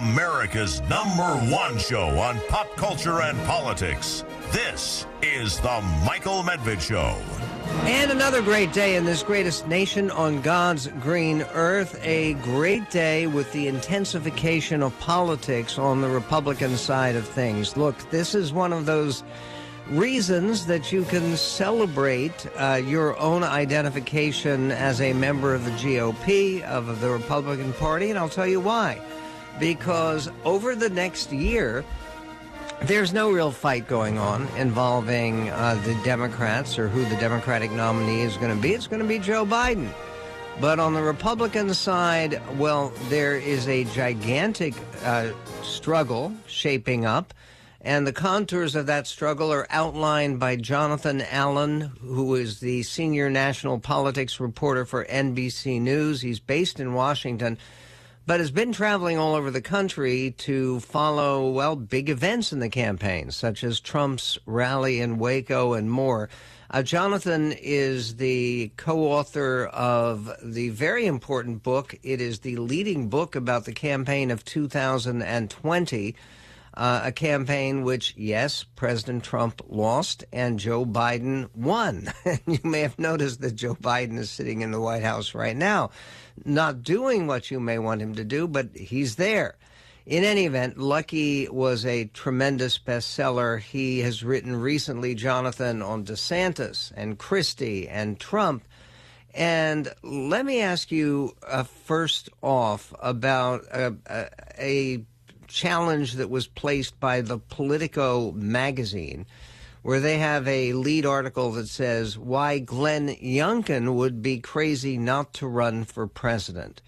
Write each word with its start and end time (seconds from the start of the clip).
America's 0.00 0.80
number 0.82 1.34
one 1.54 1.76
show 1.76 2.08
on 2.18 2.40
pop 2.48 2.74
culture 2.76 3.20
and 3.20 3.38
politics. 3.40 4.24
This 4.50 5.06
is 5.20 5.60
The 5.60 5.82
Michael 6.06 6.42
Medved 6.42 6.80
Show. 6.80 7.14
And 7.84 8.10
another 8.10 8.40
great 8.40 8.72
day 8.72 8.96
in 8.96 9.04
this 9.04 9.22
greatest 9.22 9.66
nation 9.66 10.10
on 10.10 10.40
God's 10.40 10.86
green 10.86 11.42
earth. 11.52 12.00
A 12.02 12.34
great 12.34 12.88
day 12.90 13.26
with 13.26 13.52
the 13.52 13.68
intensification 13.68 14.82
of 14.82 14.98
politics 14.98 15.78
on 15.78 16.00
the 16.00 16.08
Republican 16.08 16.76
side 16.78 17.14
of 17.14 17.28
things. 17.28 17.76
Look, 17.76 18.10
this 18.10 18.34
is 18.34 18.50
one 18.50 18.72
of 18.72 18.86
those 18.86 19.22
reasons 19.90 20.64
that 20.66 20.90
you 20.90 21.04
can 21.04 21.36
celebrate 21.36 22.46
uh, 22.56 22.80
your 22.82 23.18
own 23.18 23.44
identification 23.44 24.70
as 24.70 25.02
a 25.02 25.12
member 25.12 25.54
of 25.54 25.66
the 25.66 25.70
GOP, 25.72 26.62
of 26.62 27.00
the 27.02 27.10
Republican 27.10 27.74
Party, 27.74 28.08
and 28.08 28.18
I'll 28.18 28.28
tell 28.30 28.46
you 28.46 28.60
why. 28.60 28.98
Because 29.58 30.30
over 30.44 30.74
the 30.74 30.90
next 30.90 31.32
year, 31.32 31.84
there's 32.82 33.12
no 33.12 33.30
real 33.30 33.52
fight 33.52 33.86
going 33.86 34.18
on 34.18 34.48
involving 34.56 35.50
uh, 35.50 35.80
the 35.84 35.94
Democrats 36.02 36.78
or 36.78 36.88
who 36.88 37.04
the 37.04 37.16
Democratic 37.16 37.70
nominee 37.70 38.22
is 38.22 38.36
going 38.36 38.54
to 38.54 38.60
be. 38.60 38.72
It's 38.72 38.86
going 38.86 39.02
to 39.02 39.08
be 39.08 39.18
Joe 39.18 39.46
Biden. 39.46 39.92
But 40.60 40.78
on 40.78 40.92
the 40.92 41.02
Republican 41.02 41.72
side, 41.74 42.40
well, 42.58 42.92
there 43.08 43.36
is 43.36 43.68
a 43.68 43.84
gigantic 43.84 44.74
uh, 45.04 45.30
struggle 45.62 46.32
shaping 46.46 47.06
up. 47.06 47.32
And 47.84 48.06
the 48.06 48.12
contours 48.12 48.76
of 48.76 48.86
that 48.86 49.08
struggle 49.08 49.52
are 49.52 49.66
outlined 49.68 50.38
by 50.38 50.54
Jonathan 50.54 51.20
Allen, 51.22 51.90
who 52.00 52.36
is 52.36 52.60
the 52.60 52.84
senior 52.84 53.28
national 53.28 53.80
politics 53.80 54.38
reporter 54.38 54.84
for 54.84 55.04
NBC 55.04 55.80
News. 55.80 56.20
He's 56.20 56.38
based 56.38 56.78
in 56.78 56.94
Washington, 56.94 57.58
but 58.26 58.40
has 58.40 58.50
been 58.50 58.72
traveling 58.72 59.18
all 59.18 59.34
over 59.34 59.50
the 59.50 59.60
country 59.60 60.32
to 60.38 60.80
follow, 60.80 61.50
well, 61.50 61.76
big 61.76 62.08
events 62.08 62.52
in 62.52 62.60
the 62.60 62.68
campaign, 62.68 63.30
such 63.30 63.64
as 63.64 63.80
Trump's 63.80 64.38
rally 64.46 65.00
in 65.00 65.18
Waco 65.18 65.72
and 65.72 65.90
more. 65.90 66.28
Uh, 66.70 66.82
Jonathan 66.82 67.52
is 67.52 68.16
the 68.16 68.72
co 68.76 69.00
author 69.04 69.66
of 69.66 70.30
the 70.42 70.70
very 70.70 71.06
important 71.06 71.62
book. 71.62 71.94
It 72.02 72.20
is 72.20 72.40
the 72.40 72.56
leading 72.56 73.08
book 73.08 73.36
about 73.36 73.64
the 73.64 73.72
campaign 73.72 74.30
of 74.30 74.44
2020 74.44 76.14
uh, 76.74 77.02
a 77.04 77.12
campaign 77.12 77.82
which, 77.82 78.14
yes, 78.16 78.64
President 78.76 79.24
Trump 79.24 79.60
lost 79.68 80.24
and 80.32 80.58
Joe 80.58 80.86
Biden 80.86 81.48
won. 81.54 82.12
you 82.46 82.58
may 82.64 82.80
have 82.80 82.98
noticed 82.98 83.40
that 83.42 83.54
Joe 83.54 83.74
Biden 83.74 84.18
is 84.18 84.30
sitting 84.30 84.62
in 84.62 84.70
the 84.70 84.80
White 84.80 85.02
House 85.02 85.34
right 85.34 85.56
now, 85.56 85.90
not 86.44 86.82
doing 86.82 87.26
what 87.26 87.50
you 87.50 87.60
may 87.60 87.78
want 87.78 88.02
him 88.02 88.14
to 88.14 88.24
do, 88.24 88.48
but 88.48 88.68
he's 88.74 89.16
there. 89.16 89.56
In 90.04 90.24
any 90.24 90.46
event, 90.46 90.78
Lucky 90.78 91.48
was 91.48 91.86
a 91.86 92.06
tremendous 92.06 92.76
bestseller. 92.76 93.60
He 93.60 94.00
has 94.00 94.24
written 94.24 94.56
recently, 94.56 95.14
Jonathan, 95.14 95.80
on 95.80 96.04
DeSantis 96.04 96.92
and 96.96 97.18
Christie 97.18 97.88
and 97.88 98.18
Trump. 98.18 98.64
And 99.34 99.88
let 100.02 100.44
me 100.44 100.60
ask 100.60 100.90
you 100.90 101.36
uh, 101.46 101.62
first 101.62 102.28
off 102.42 102.92
about 103.00 103.64
uh, 103.70 103.92
a, 104.10 104.28
a 104.58 105.04
challenge 105.46 106.14
that 106.14 106.30
was 106.30 106.46
placed 106.46 106.98
by 106.98 107.20
the 107.20 107.38
Politico 107.38 108.32
magazine, 108.32 109.26
where 109.82 110.00
they 110.00 110.18
have 110.18 110.46
a 110.46 110.72
lead 110.72 111.04
article 111.04 111.52
that 111.52 111.68
says 111.68 112.16
why 112.16 112.58
Glenn 112.58 113.08
Youngkin 113.08 113.94
would 113.94 114.22
be 114.22 114.38
crazy 114.38 114.96
not 114.96 115.34
to 115.34 115.46
run 115.46 115.84
for 115.84 116.06
president. 116.06 116.80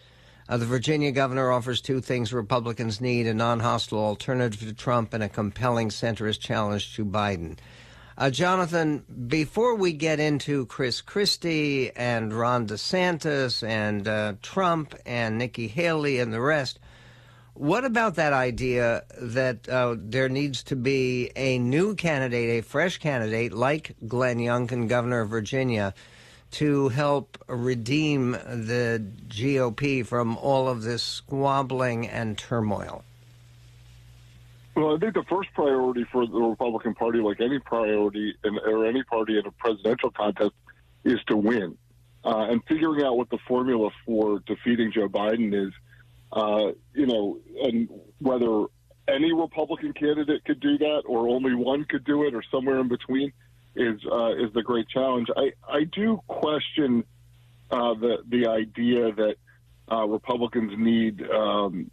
Uh, 0.48 0.56
the 0.58 0.66
Virginia 0.66 1.10
governor 1.10 1.50
offers 1.50 1.80
two 1.80 2.00
things 2.00 2.32
Republicans 2.32 3.00
need 3.00 3.26
a 3.26 3.34
non 3.34 3.60
hostile 3.60 3.98
alternative 3.98 4.60
to 4.60 4.74
Trump 4.74 5.14
and 5.14 5.22
a 5.22 5.28
compelling 5.28 5.88
centrist 5.88 6.40
challenge 6.40 6.94
to 6.94 7.04
Biden. 7.04 7.58
Uh, 8.16 8.30
Jonathan, 8.30 9.02
before 9.26 9.74
we 9.74 9.92
get 9.92 10.20
into 10.20 10.66
Chris 10.66 11.00
Christie 11.00 11.90
and 11.96 12.32
Ron 12.32 12.68
DeSantis 12.68 13.66
and 13.66 14.06
uh, 14.06 14.34
Trump 14.40 14.94
and 15.04 15.36
Nikki 15.36 15.66
Haley 15.66 16.20
and 16.20 16.32
the 16.32 16.40
rest, 16.40 16.78
what 17.54 17.84
about 17.84 18.16
that 18.16 18.32
idea 18.32 19.04
that 19.20 19.68
uh, 19.68 19.94
there 19.96 20.28
needs 20.28 20.62
to 20.64 20.76
be 20.76 21.30
a 21.36 21.58
new 21.58 21.94
candidate, 21.94 22.58
a 22.58 22.62
fresh 22.62 22.98
candidate 22.98 23.52
like 23.52 23.94
Glenn 24.06 24.38
Youngkin, 24.38 24.88
governor 24.88 25.20
of 25.20 25.30
Virginia, 25.30 25.94
to 26.52 26.88
help 26.88 27.38
redeem 27.48 28.32
the 28.32 29.04
GOP 29.28 30.04
from 30.04 30.36
all 30.36 30.68
of 30.68 30.82
this 30.82 31.02
squabbling 31.02 32.08
and 32.08 32.36
turmoil? 32.36 33.04
Well, 34.76 34.96
I 34.96 34.98
think 34.98 35.14
the 35.14 35.24
first 35.24 35.50
priority 35.54 36.04
for 36.10 36.26
the 36.26 36.40
Republican 36.40 36.94
Party, 36.94 37.20
like 37.20 37.40
any 37.40 37.60
priority 37.60 38.36
in, 38.44 38.58
or 38.58 38.86
any 38.86 39.04
party 39.04 39.38
in 39.38 39.46
a 39.46 39.52
presidential 39.52 40.10
contest, 40.10 40.52
is 41.04 41.20
to 41.28 41.36
win. 41.36 41.78
Uh, 42.24 42.48
and 42.50 42.62
figuring 42.66 43.04
out 43.04 43.16
what 43.16 43.30
the 43.30 43.38
formula 43.46 43.90
for 44.04 44.40
defeating 44.40 44.90
Joe 44.90 45.08
Biden 45.08 45.54
is 45.54 45.72
uh, 46.34 46.72
you 46.92 47.06
know, 47.06 47.38
and 47.62 47.88
whether 48.18 48.66
any 49.08 49.32
Republican 49.32 49.92
candidate 49.92 50.44
could 50.44 50.60
do 50.60 50.76
that, 50.78 51.02
or 51.06 51.28
only 51.28 51.54
one 51.54 51.84
could 51.84 52.04
do 52.04 52.24
it, 52.24 52.34
or 52.34 52.42
somewhere 52.50 52.80
in 52.80 52.88
between, 52.88 53.32
is 53.76 54.00
uh, 54.10 54.32
is 54.32 54.52
the 54.52 54.62
great 54.62 54.88
challenge. 54.88 55.28
I 55.36 55.52
I 55.68 55.84
do 55.84 56.20
question 56.26 57.04
uh, 57.70 57.94
the 57.94 58.18
the 58.28 58.48
idea 58.48 59.12
that 59.12 59.36
uh, 59.90 60.06
Republicans 60.06 60.72
need, 60.76 61.22
um, 61.30 61.90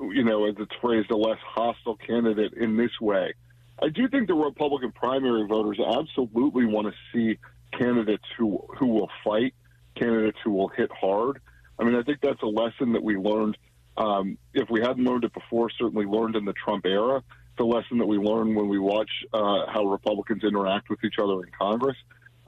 you 0.00 0.24
know, 0.24 0.46
as 0.46 0.56
it's 0.58 0.74
phrased, 0.80 1.10
a 1.10 1.16
less 1.16 1.38
hostile 1.44 1.96
candidate 1.96 2.54
in 2.54 2.76
this 2.76 3.00
way. 3.00 3.34
I 3.80 3.88
do 3.88 4.08
think 4.08 4.26
the 4.26 4.34
Republican 4.34 4.90
primary 4.90 5.46
voters 5.46 5.78
absolutely 5.78 6.64
want 6.64 6.88
to 6.88 6.94
see 7.12 7.38
candidates 7.78 8.24
who 8.36 8.66
who 8.78 8.86
will 8.86 9.10
fight, 9.22 9.54
candidates 9.94 10.38
who 10.42 10.52
will 10.52 10.68
hit 10.68 10.90
hard. 10.90 11.40
I 11.78 11.84
mean, 11.84 11.94
I 11.94 12.02
think 12.02 12.20
that's 12.20 12.42
a 12.42 12.46
lesson 12.46 12.92
that 12.92 13.02
we 13.02 13.16
learned. 13.16 13.56
Um, 13.96 14.38
if 14.54 14.68
we 14.70 14.80
hadn't 14.80 15.04
learned 15.04 15.24
it 15.24 15.32
before, 15.32 15.70
certainly 15.70 16.06
learned 16.06 16.36
in 16.36 16.44
the 16.44 16.52
Trump 16.52 16.86
era. 16.86 17.22
The 17.56 17.64
lesson 17.64 17.98
that 17.98 18.06
we 18.06 18.16
learn 18.16 18.54
when 18.54 18.68
we 18.68 18.78
watch 18.78 19.10
uh, 19.32 19.66
how 19.66 19.84
Republicans 19.86 20.44
interact 20.44 20.90
with 20.90 21.02
each 21.04 21.18
other 21.20 21.42
in 21.42 21.50
Congress. 21.58 21.96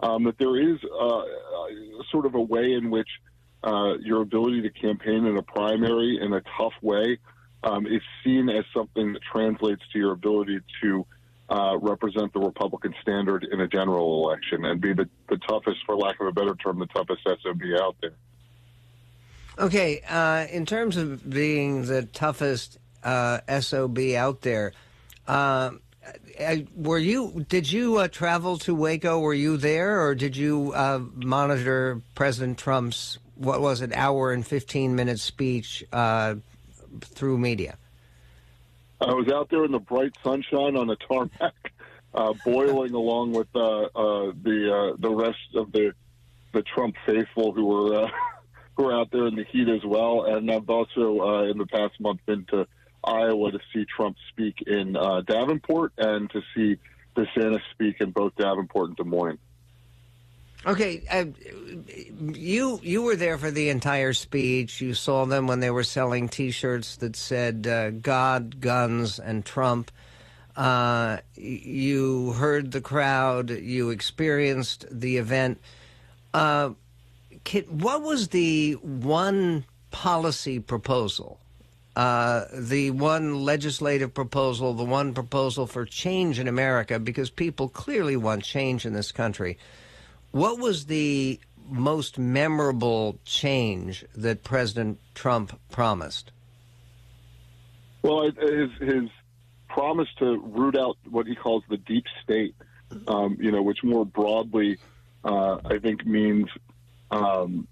Um, 0.02 0.24
that 0.24 0.38
there 0.38 0.56
is 0.56 0.78
uh, 0.84 1.22
sort 2.10 2.26
of 2.26 2.34
a 2.34 2.40
way 2.40 2.72
in 2.72 2.90
which 2.90 3.08
uh, 3.62 3.98
your 3.98 4.22
ability 4.22 4.62
to 4.62 4.70
campaign 4.70 5.26
in 5.26 5.36
a 5.36 5.42
primary 5.42 6.18
in 6.22 6.32
a 6.32 6.40
tough 6.56 6.72
way 6.80 7.18
um, 7.62 7.86
is 7.86 8.00
seen 8.24 8.48
as 8.48 8.64
something 8.74 9.12
that 9.12 9.20
translates 9.30 9.82
to 9.92 9.98
your 9.98 10.12
ability 10.12 10.60
to 10.82 11.06
uh, 11.50 11.76
represent 11.78 12.32
the 12.32 12.40
Republican 12.40 12.94
standard 13.02 13.46
in 13.50 13.60
a 13.60 13.68
general 13.68 14.24
election 14.24 14.64
and 14.64 14.80
be 14.80 14.92
the, 14.92 15.08
the 15.28 15.36
toughest, 15.48 15.78
for 15.84 15.96
lack 15.96 16.20
of 16.20 16.26
a 16.26 16.32
better 16.32 16.54
term, 16.54 16.78
the 16.78 16.86
toughest 16.86 17.20
SOB 17.24 17.60
out 17.80 17.96
there. 18.00 18.14
Okay, 19.60 20.00
uh, 20.08 20.46
in 20.50 20.64
terms 20.64 20.96
of 20.96 21.28
being 21.28 21.84
the 21.84 22.04
toughest 22.04 22.78
uh, 23.04 23.40
SOB 23.60 23.98
out 24.16 24.40
there, 24.40 24.72
uh, 25.28 25.72
were 26.74 26.98
you? 26.98 27.44
Did 27.46 27.70
you 27.70 27.98
uh, 27.98 28.08
travel 28.08 28.56
to 28.60 28.74
Waco? 28.74 29.18
Were 29.20 29.34
you 29.34 29.58
there, 29.58 30.00
or 30.00 30.14
did 30.14 30.34
you 30.34 30.72
uh, 30.72 31.00
monitor 31.14 32.00
President 32.14 32.56
Trump's 32.56 33.18
what 33.34 33.60
was 33.60 33.82
it, 33.82 33.92
hour 33.92 34.32
and 34.32 34.46
fifteen 34.46 34.96
minute 34.96 35.20
speech 35.20 35.84
uh, 35.92 36.36
through 37.02 37.36
media? 37.36 37.76
I 39.02 39.12
was 39.12 39.28
out 39.28 39.50
there 39.50 39.66
in 39.66 39.72
the 39.72 39.78
bright 39.78 40.12
sunshine 40.24 40.74
on 40.74 40.86
the 40.86 40.96
tarmac, 40.96 41.54
boiling 42.46 42.94
along 42.94 43.32
with 43.32 43.52
the 43.52 44.96
the 44.98 45.10
rest 45.10 45.54
of 45.54 45.70
the 45.72 45.92
the 46.54 46.62
Trump 46.62 46.96
faithful 47.04 47.52
who 47.52 47.66
were 47.66 48.10
who 48.76 48.86
are 48.86 48.98
out 48.98 49.10
there 49.10 49.26
in 49.26 49.36
the 49.36 49.44
heat 49.44 49.68
as 49.68 49.84
well. 49.84 50.24
And 50.24 50.50
I've 50.50 50.68
also, 50.68 51.20
uh, 51.20 51.42
in 51.44 51.58
the 51.58 51.66
past 51.66 52.00
month, 52.00 52.20
been 52.26 52.44
to 52.46 52.66
Iowa 53.04 53.52
to 53.52 53.60
see 53.72 53.84
Trump 53.84 54.16
speak 54.30 54.62
in 54.66 54.96
uh, 54.96 55.22
Davenport 55.22 55.92
and 55.98 56.30
to 56.30 56.42
see 56.54 56.78
DeSantis 57.16 57.62
speak 57.72 58.00
in 58.00 58.10
both 58.10 58.34
Davenport 58.36 58.88
and 58.88 58.96
Des 58.96 59.04
Moines. 59.04 59.38
Okay, 60.66 61.02
uh, 61.10 61.24
you 62.34 62.80
you 62.82 63.00
were 63.00 63.16
there 63.16 63.38
for 63.38 63.50
the 63.50 63.70
entire 63.70 64.12
speech. 64.12 64.82
You 64.82 64.92
saw 64.92 65.24
them 65.24 65.46
when 65.46 65.60
they 65.60 65.70
were 65.70 65.84
selling 65.84 66.28
T-shirts 66.28 66.96
that 66.96 67.16
said 67.16 67.66
uh, 67.66 67.90
"God, 67.90 68.60
guns, 68.60 69.18
and 69.18 69.42
Trump." 69.42 69.90
Uh, 70.54 71.18
you 71.34 72.32
heard 72.32 72.72
the 72.72 72.82
crowd. 72.82 73.48
You 73.48 73.88
experienced 73.88 74.84
the 74.90 75.16
event. 75.16 75.62
What 77.68 78.02
was 78.02 78.28
the 78.28 78.74
one 78.74 79.64
policy 79.90 80.60
proposal, 80.60 81.40
uh, 81.96 82.44
the 82.52 82.90
one 82.92 83.44
legislative 83.44 84.14
proposal, 84.14 84.74
the 84.74 84.84
one 84.84 85.14
proposal 85.14 85.66
for 85.66 85.84
change 85.84 86.38
in 86.38 86.46
America? 86.46 86.98
Because 86.98 87.30
people 87.30 87.68
clearly 87.68 88.16
want 88.16 88.44
change 88.44 88.86
in 88.86 88.92
this 88.92 89.10
country. 89.10 89.58
What 90.30 90.60
was 90.60 90.86
the 90.86 91.40
most 91.68 92.18
memorable 92.18 93.18
change 93.24 94.04
that 94.14 94.44
President 94.44 94.98
Trump 95.14 95.58
promised? 95.70 96.30
Well, 98.02 98.30
his 98.30 98.70
his 98.80 99.10
promise 99.68 100.08
to 100.18 100.38
root 100.38 100.76
out 100.76 100.96
what 101.08 101.26
he 101.26 101.34
calls 101.34 101.62
the 101.68 101.76
deep 101.76 102.04
state, 102.22 102.54
um, 103.06 103.36
you 103.40 103.50
know, 103.50 103.62
which 103.62 103.84
more 103.84 104.04
broadly, 104.04 104.78
uh, 105.24 105.58
I 105.64 105.78
think 105.78 106.04
means 106.06 106.48
um, 107.10 107.66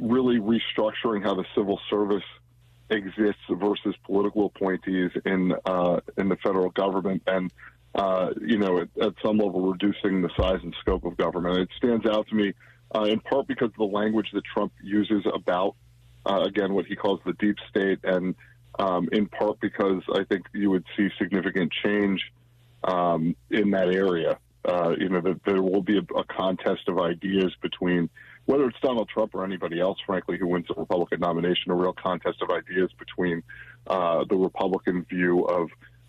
really 0.00 0.38
restructuring 0.38 1.22
how 1.22 1.34
the 1.34 1.44
civil 1.54 1.80
service 1.90 2.24
exists 2.90 3.42
versus 3.50 3.94
political 4.04 4.46
appointees 4.46 5.10
in 5.24 5.54
uh, 5.64 6.00
in 6.16 6.28
the 6.28 6.36
federal 6.36 6.70
government, 6.70 7.22
and 7.26 7.52
uh, 7.94 8.30
you 8.40 8.58
know, 8.58 8.78
at, 8.78 8.88
at, 9.00 9.14
some 9.22 9.38
level, 9.38 9.70
reducing 9.72 10.22
the 10.22 10.30
size 10.36 10.60
and 10.62 10.74
scope 10.80 11.04
of 11.04 11.16
government. 11.16 11.58
It 11.58 11.68
stands 11.76 12.06
out 12.06 12.26
to 12.28 12.34
me 12.34 12.54
uh, 12.94 13.02
in 13.02 13.20
part 13.20 13.46
because 13.46 13.68
of 13.68 13.76
the 13.76 13.84
language 13.84 14.28
that 14.32 14.44
Trump 14.44 14.72
uses 14.82 15.24
about, 15.32 15.76
uh, 16.26 16.40
again, 16.46 16.72
what 16.72 16.86
he 16.86 16.96
calls 16.96 17.20
the 17.24 17.32
deep 17.34 17.56
state, 17.68 17.98
and 18.04 18.34
um, 18.78 19.08
in 19.12 19.26
part 19.26 19.60
because 19.60 20.02
I 20.14 20.24
think 20.24 20.46
you 20.54 20.70
would 20.70 20.84
see 20.96 21.08
significant 21.18 21.72
change 21.84 22.32
um, 22.84 23.36
in 23.50 23.70
that 23.70 23.88
area. 23.88 24.38
Uh, 24.64 24.94
you 24.96 25.08
know, 25.08 25.20
that 25.20 25.40
there 25.44 25.60
will 25.60 25.82
be 25.82 25.98
a, 25.98 26.16
a 26.16 26.24
contest 26.24 26.88
of 26.88 26.98
ideas 26.98 27.52
between 27.60 28.08
whether 28.46 28.66
it's 28.66 28.78
Donald 28.80 29.08
Trump 29.08 29.34
or 29.34 29.44
anybody 29.44 29.80
else, 29.80 29.98
frankly, 30.04 30.36
who 30.38 30.48
wins 30.48 30.66
the 30.68 30.74
Republican 30.74 31.20
nomination, 31.20 31.70
a 31.70 31.74
real 31.74 31.92
contest 31.92 32.42
of 32.42 32.50
ideas 32.50 32.90
between 32.98 33.42
uh, 33.86 34.24
the 34.28 34.36
Republican 34.36 35.04
view 35.04 35.44
of 35.44 35.68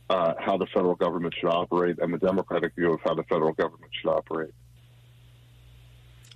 uh, 0.10 0.34
how 0.40 0.58
the 0.58 0.68
federal 0.68 0.96
government 0.96 1.34
should 1.40 1.50
operate 1.50 1.98
and 2.00 2.14
the 2.14 2.18
Democratic 2.18 2.76
view 2.76 2.94
of 2.94 3.00
how 3.04 3.14
the 3.14 3.24
federal 3.24 3.54
government 3.54 3.92
should 4.02 4.10
operate. 4.10 4.54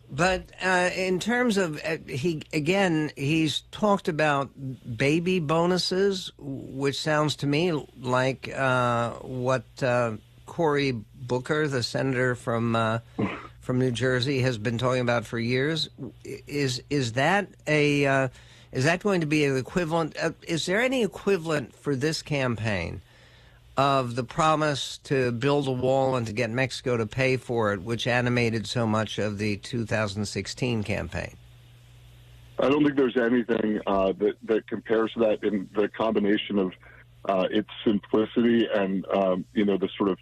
But 0.09 0.51
uh, 0.63 0.89
in 0.95 1.19
terms 1.19 1.57
of 1.57 1.81
uh, 1.83 1.97
he 2.07 2.43
again, 2.53 3.11
he's 3.17 3.61
talked 3.71 4.07
about 4.07 4.51
baby 4.97 5.39
bonuses, 5.39 6.31
which 6.37 7.01
sounds 7.01 7.35
to 7.37 7.47
me 7.47 7.73
like 7.99 8.49
uh, 8.55 9.11
what 9.15 9.65
uh, 9.83 10.13
Cory 10.45 10.93
Booker, 10.93 11.67
the 11.67 11.83
senator 11.83 12.35
from 12.35 13.01
from 13.67 13.79
New 13.79 13.91
Jersey, 13.91 14.39
has 14.39 14.57
been 14.57 14.77
talking 14.77 15.01
about 15.01 15.25
for 15.25 15.37
years. 15.37 15.89
Is 16.23 16.81
is 16.89 17.11
that 17.13 17.49
a 17.67 18.05
uh, 18.05 18.29
is 18.71 18.85
that 18.85 19.03
going 19.03 19.19
to 19.19 19.27
be 19.27 19.43
an 19.43 19.57
equivalent? 19.57 20.15
is 20.47 20.65
there 20.65 20.81
any 20.81 21.03
equivalent 21.03 21.75
for 21.75 21.95
this 21.95 22.23
campaign? 22.23 23.01
of 23.75 24.15
the 24.15 24.23
promise 24.23 24.97
to 25.03 25.31
build 25.31 25.67
a 25.67 25.71
wall 25.71 26.15
and 26.15 26.25
to 26.25 26.33
get 26.33 26.49
Mexico 26.49 26.97
to 26.97 27.05
pay 27.05 27.37
for 27.37 27.73
it, 27.73 27.83
which 27.83 28.07
animated 28.07 28.65
so 28.65 28.87
much 28.87 29.19
of 29.19 29.37
the 29.37 29.55
2016 29.57 30.81
campaign? 30.81 31.37
I 32.57 32.69
don't 32.69 32.83
think 32.83 32.97
there's 32.97 33.17
anything 33.17 33.79
uh, 33.85 34.13
that 34.13 34.33
that 34.45 34.67
compares 34.67 35.13
to 35.13 35.19
that 35.19 35.43
in 35.43 35.69
the 35.75 35.89
combination 35.89 36.57
of 36.57 36.71
uh, 37.25 37.47
its 37.51 37.69
simplicity 37.85 38.67
and 38.73 39.05
um, 39.13 39.45
you 39.53 39.63
know 39.63 39.77
the 39.77 39.89
sort 39.95 40.09
of 40.09 40.17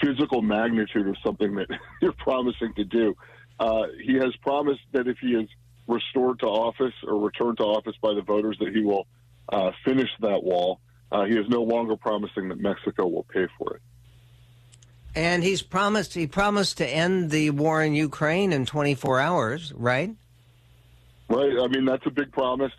physical 0.00 0.42
magnitude 0.42 1.08
of 1.08 1.16
something 1.24 1.54
that 1.56 1.68
you're 2.02 2.12
promising 2.12 2.72
to 2.74 2.84
do. 2.84 3.16
Uh, 3.58 3.84
he 4.04 4.14
has 4.14 4.34
promised 4.42 4.82
that 4.92 5.08
if 5.08 5.18
he 5.18 5.28
is 5.28 5.48
restored 5.86 6.40
to 6.40 6.46
office 6.46 6.94
or 7.06 7.18
returned 7.18 7.58
to 7.58 7.64
office 7.64 7.94
by 8.02 8.12
the 8.14 8.22
voters, 8.22 8.56
that 8.60 8.74
he 8.74 8.82
will 8.82 9.06
uh, 9.48 9.70
finish 9.84 10.10
that 10.20 10.42
wall. 10.42 10.80
Uh, 11.10 11.24
he 11.24 11.34
is 11.34 11.48
no 11.48 11.62
longer 11.62 11.96
promising 11.96 12.48
that 12.48 12.58
Mexico 12.58 13.06
will 13.06 13.24
pay 13.24 13.46
for 13.58 13.76
it. 13.76 13.82
And 15.14 15.42
he's 15.42 15.62
promised 15.62 16.12
he 16.12 16.26
promised 16.26 16.76
to 16.78 16.86
end 16.86 17.30
the 17.30 17.50
war 17.50 17.82
in 17.82 17.94
Ukraine 17.94 18.52
in 18.52 18.66
24 18.66 19.18
hours, 19.18 19.72
right? 19.74 20.14
Right. 21.28 21.58
I 21.58 21.68
mean, 21.68 21.86
that's 21.86 22.04
a 22.04 22.10
big 22.10 22.32
promise. 22.32 22.72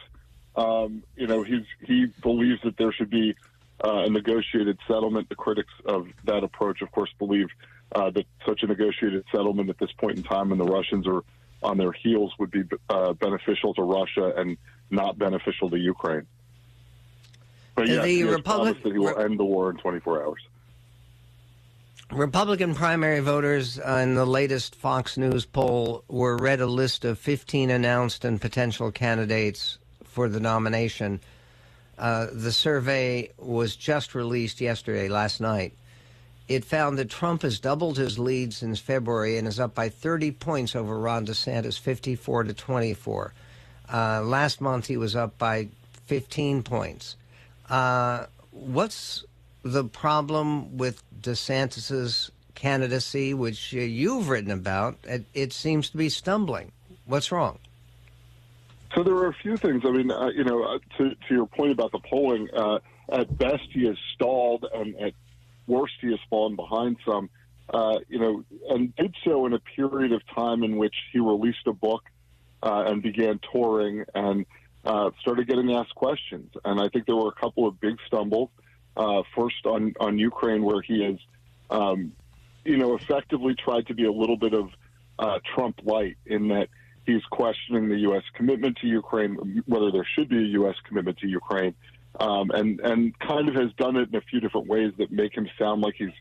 Um, 0.55 1.03
you 1.15 1.25
know, 1.25 1.41
he's 1.43 1.65
he 1.81 2.07
believes 2.21 2.61
that 2.63 2.77
there 2.77 2.91
should 2.91 3.09
be 3.09 3.35
uh, 3.83 4.03
a 4.05 4.09
negotiated 4.09 4.77
settlement. 4.87 5.29
The 5.29 5.35
critics 5.35 5.73
of 5.85 6.07
that 6.25 6.43
approach, 6.43 6.81
of 6.81 6.91
course, 6.91 7.09
believe 7.19 7.47
uh, 7.93 8.09
that 8.11 8.25
such 8.45 8.63
a 8.63 8.67
negotiated 8.67 9.23
settlement 9.31 9.69
at 9.69 9.77
this 9.77 9.91
point 9.93 10.17
in 10.17 10.23
time, 10.23 10.49
when 10.49 10.59
the 10.59 10.65
Russians 10.65 11.07
are 11.07 11.23
on 11.63 11.77
their 11.77 11.91
heels, 11.91 12.33
would 12.39 12.51
be 12.51 12.63
uh, 12.89 13.13
beneficial 13.13 13.73
to 13.75 13.81
Russia 13.81 14.33
and 14.37 14.57
not 14.89 15.17
beneficial 15.17 15.69
to 15.69 15.77
Ukraine. 15.77 16.25
But 17.75 17.87
yeah, 17.87 18.01
the 18.01 18.23
Republic 18.23 18.81
that 18.83 18.91
he 18.91 18.99
will 18.99 19.19
end 19.19 19.39
the 19.39 19.45
war 19.45 19.69
in 19.69 19.77
24 19.77 20.23
hours. 20.23 20.41
Republican 22.11 22.73
primary 22.73 23.19
voters 23.19 23.77
uh, 23.79 23.99
in 24.01 24.15
the 24.15 24.25
latest 24.25 24.75
Fox 24.75 25.17
News 25.17 25.45
poll 25.45 26.03
were 26.07 26.37
read 26.37 26.61
a 26.61 26.65
list 26.65 27.03
of 27.03 27.19
15 27.19 27.69
announced 27.69 28.23
and 28.23 28.39
potential 28.39 28.91
candidates 28.91 29.77
for 30.05 30.29
the 30.29 30.39
nomination. 30.39 31.19
Uh, 31.97 32.27
the 32.31 32.51
survey 32.51 33.31
was 33.37 33.75
just 33.75 34.13
released 34.13 34.61
yesterday, 34.61 35.07
last 35.07 35.41
night. 35.41 35.73
It 36.47 36.63
found 36.63 36.97
that 36.97 37.09
Trump 37.09 37.41
has 37.41 37.59
doubled 37.59 37.97
his 37.97 38.17
lead 38.17 38.53
since 38.53 38.79
February 38.79 39.37
and 39.37 39.47
is 39.47 39.59
up 39.59 39.75
by 39.75 39.89
30 39.89 40.31
points 40.31 40.75
over 40.75 40.97
Ron 40.97 41.25
DeSantis, 41.25 41.77
54 41.77 42.43
to 42.43 42.53
24. 42.53 43.33
Uh, 43.91 44.21
last 44.21 44.61
month, 44.61 44.87
he 44.87 44.97
was 44.97 45.15
up 45.15 45.37
by 45.37 45.67
15 46.05 46.63
points. 46.63 47.17
Uh, 47.69 48.25
what's 48.51 49.25
the 49.63 49.83
problem 49.83 50.77
with 50.77 51.03
DeSantis's 51.21 52.31
candidacy, 52.55 53.33
which 53.33 53.73
uh, 53.73 53.79
you've 53.79 54.29
written 54.29 54.51
about? 54.51 54.97
It, 55.03 55.25
it, 55.33 55.53
seems 55.53 55.89
to 55.89 55.97
be 55.97 56.09
stumbling. 56.09 56.71
What's 57.05 57.31
wrong? 57.31 57.59
So 58.95 59.03
there 59.03 59.15
are 59.15 59.27
a 59.27 59.33
few 59.33 59.57
things. 59.57 59.83
I 59.85 59.91
mean, 59.91 60.11
uh, 60.11 60.29
you 60.29 60.43
know, 60.43 60.63
uh, 60.63 60.79
to, 60.97 61.09
to, 61.09 61.33
your 61.33 61.45
point 61.45 61.71
about 61.71 61.91
the 61.91 61.99
polling, 61.99 62.47
uh, 62.55 62.79
at 63.09 63.37
best 63.37 63.63
he 63.71 63.85
has 63.85 63.97
stalled, 64.15 64.65
and 64.73 64.95
at 64.99 65.13
worst 65.67 65.93
he 66.01 66.09
has 66.11 66.19
fallen 66.29 66.55
behind 66.55 66.97
some. 67.05 67.29
Uh, 67.73 67.99
you 68.07 68.17
know, 68.17 68.43
and 68.69 68.95
did 68.95 69.13
so 69.25 69.45
in 69.45 69.53
a 69.53 69.59
period 69.59 70.13
of 70.13 70.21
time 70.33 70.63
in 70.63 70.77
which 70.77 70.95
he 71.11 71.19
released 71.19 71.67
a 71.67 71.73
book 71.73 72.03
and 72.63 73.01
began 73.01 73.39
touring 73.51 74.03
and 74.15 74.45
uh, 74.87 75.11
started 75.19 75.47
getting 75.47 75.73
asked 75.73 75.93
questions. 75.95 76.49
And 76.63 76.79
I 76.79 76.87
think 76.89 77.05
there 77.05 77.15
were 77.15 77.29
a 77.29 77.39
couple 77.39 77.67
of 77.67 77.79
big 77.79 77.97
stumbles. 78.07 78.49
Uh, 78.95 79.21
first 79.35 79.65
on, 79.65 79.93
on 79.99 80.17
Ukraine, 80.17 80.63
where 80.63 80.81
he 80.81 81.03
has, 81.03 81.17
um, 81.69 82.13
you 82.65 82.77
know, 82.77 82.95
effectively 82.95 83.53
tried 83.53 83.85
to 83.87 83.93
be 83.93 84.05
a 84.05 84.11
little 84.11 84.37
bit 84.37 84.53
of 84.53 84.69
uh, 85.19 85.37
Trump 85.53 85.81
light 85.83 86.17
in 86.25 86.47
that 86.47 86.69
he's 87.07 87.23
questioning 87.31 87.89
the 87.89 87.97
U.S. 87.99 88.23
commitment 88.35 88.77
to 88.81 88.87
Ukraine, 88.87 89.63
whether 89.65 89.91
there 89.91 90.05
should 90.15 90.29
be 90.29 90.37
a 90.37 90.47
U.S. 90.59 90.75
commitment 90.87 91.17
to 91.19 91.27
Ukraine, 91.27 91.73
um, 92.19 92.51
and 92.51 92.79
and 92.81 93.17
kind 93.17 93.49
of 93.49 93.55
has 93.55 93.71
done 93.77 93.95
it 93.95 94.09
in 94.09 94.15
a 94.15 94.21
few 94.21 94.39
different 94.39 94.67
ways 94.67 94.93
that 94.99 95.11
make 95.11 95.35
him 95.35 95.49
sound 95.57 95.81
like 95.81 95.95
he's 95.97 96.13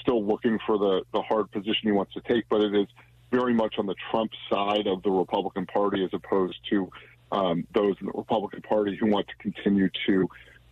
still 0.00 0.22
looking 0.22 0.58
for 0.66 0.76
the 0.76 1.02
the 1.14 1.22
hard 1.22 1.50
position 1.50 1.80
he 1.84 1.92
wants 1.92 2.12
to 2.14 2.20
take, 2.20 2.44
but 2.50 2.60
it 2.60 2.74
is 2.74 2.88
very 3.30 3.54
much 3.54 3.76
on 3.78 3.86
the 3.86 3.94
Trump 4.10 4.32
side 4.50 4.86
of 4.86 5.02
the 5.02 5.10
Republican 5.10 5.64
Party 5.64 6.04
as 6.04 6.10
opposed 6.12 6.58
to 6.68 6.90
um, 7.30 7.66
those 7.72 7.94
in 8.00 8.06
the 8.06 8.12
Republican 8.12 8.60
Party 8.60 8.94
who 8.94 9.06
want 9.06 9.26
to 9.28 9.34
continue 9.36 9.88
to 10.06 10.28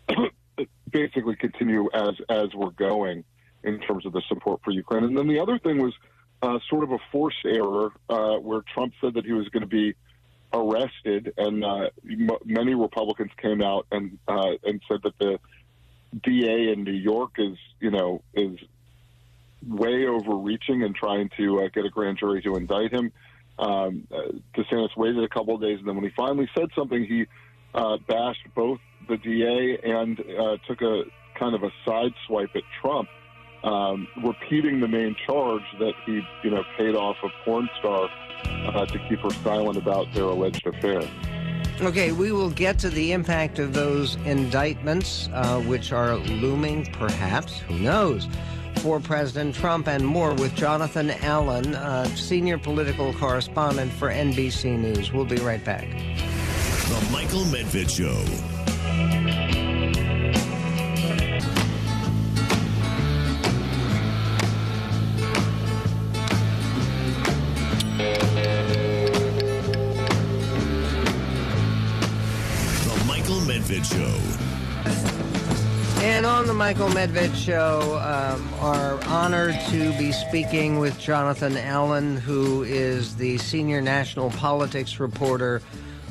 basically 0.90 1.36
continue 1.36 1.88
as 1.94 2.10
as 2.28 2.48
we're 2.54 2.70
going 2.70 3.24
in 3.62 3.78
terms 3.80 4.04
of 4.06 4.12
the 4.12 4.22
support 4.28 4.60
for 4.64 4.70
Ukraine. 4.70 5.04
And 5.04 5.16
then 5.16 5.28
the 5.28 5.40
other 5.40 5.58
thing 5.58 5.78
was 5.78 5.94
uh, 6.42 6.58
sort 6.68 6.84
of 6.84 6.92
a 6.92 6.98
forced 7.12 7.44
error 7.44 7.92
uh, 8.08 8.36
where 8.36 8.62
Trump 8.74 8.94
said 9.00 9.14
that 9.14 9.24
he 9.24 9.32
was 9.32 9.48
going 9.48 9.62
to 9.62 9.66
be 9.66 9.94
arrested, 10.52 11.34
and 11.36 11.64
uh, 11.64 11.90
m- 12.08 12.30
many 12.44 12.74
Republicans 12.74 13.30
came 13.40 13.62
out 13.62 13.86
and 13.92 14.18
uh, 14.26 14.52
and 14.64 14.80
said 14.88 15.00
that 15.02 15.18
the 15.18 15.38
DA 16.22 16.72
in 16.72 16.84
New 16.84 16.92
York 16.92 17.32
is 17.38 17.56
you 17.78 17.90
know 17.90 18.22
is 18.34 18.58
way 19.66 20.06
overreaching 20.06 20.82
and 20.82 20.94
trying 20.94 21.30
to 21.36 21.60
uh, 21.60 21.68
get 21.68 21.84
a 21.84 21.90
grand 21.90 22.18
jury 22.18 22.42
to 22.42 22.56
indict 22.56 22.92
him. 22.92 23.12
Um, 23.58 24.06
uh, 24.10 24.32
DeSantis 24.56 24.96
waited 24.96 25.22
a 25.22 25.28
couple 25.28 25.54
of 25.54 25.60
days, 25.60 25.78
and 25.78 25.86
then 25.86 25.94
when 25.94 26.04
he 26.04 26.10
finally 26.16 26.48
said 26.56 26.68
something, 26.74 27.04
he 27.04 27.26
bashed 27.74 28.48
both 28.54 28.80
the 29.08 29.18
DA 29.18 29.78
and 29.84 30.16
took 30.66 30.80
a 30.80 31.02
kind 31.38 31.54
of 31.54 31.62
a 31.62 31.70
side 31.86 32.12
swipe 32.26 32.50
at 32.54 32.62
Trump, 32.80 33.08
um, 33.64 34.08
repeating 34.22 34.80
the 34.80 34.88
main 34.88 35.16
charge 35.26 35.62
that 35.78 35.92
he, 36.06 36.22
you 36.42 36.50
know, 36.50 36.64
paid 36.76 36.94
off 36.94 37.16
a 37.22 37.28
porn 37.44 37.68
star 37.78 38.08
uh, 38.44 38.86
to 38.86 38.98
keep 39.08 39.20
her 39.20 39.30
silent 39.42 39.76
about 39.76 40.12
their 40.14 40.24
alleged 40.24 40.66
affair. 40.66 41.02
Okay, 41.80 42.12
we 42.12 42.30
will 42.30 42.50
get 42.50 42.78
to 42.80 42.90
the 42.90 43.12
impact 43.12 43.58
of 43.58 43.72
those 43.72 44.16
indictments, 44.26 45.30
uh, 45.32 45.60
which 45.62 45.92
are 45.92 46.16
looming, 46.16 46.86
perhaps. 46.92 47.58
Who 47.60 47.78
knows? 47.78 48.28
for 48.80 48.98
President 48.98 49.54
Trump 49.54 49.88
and 49.88 50.04
more 50.06 50.32
with 50.34 50.54
Jonathan 50.54 51.10
Allen, 51.10 51.74
uh, 51.74 52.04
senior 52.16 52.56
political 52.56 53.12
correspondent 53.12 53.92
for 53.92 54.08
NBC 54.08 54.78
News. 54.78 55.12
We'll 55.12 55.26
be 55.26 55.36
right 55.36 55.62
back. 55.62 55.86
The 55.90 57.08
Michael 57.12 57.42
Medved 57.42 57.90
Show. 57.90 59.69
Medved 73.70 73.94
Show. 73.94 74.18
And 76.02 76.26
on 76.26 76.48
the 76.48 76.54
Michael 76.54 76.88
Medved 76.88 77.36
Show, 77.36 77.98
um, 77.98 78.52
are 78.58 79.00
honored 79.04 79.54
to 79.68 79.96
be 79.96 80.10
speaking 80.10 80.80
with 80.80 80.98
Jonathan 80.98 81.56
Allen, 81.56 82.16
who 82.16 82.64
is 82.64 83.14
the 83.14 83.38
senior 83.38 83.80
national 83.80 84.30
politics 84.30 84.98
reporter 84.98 85.60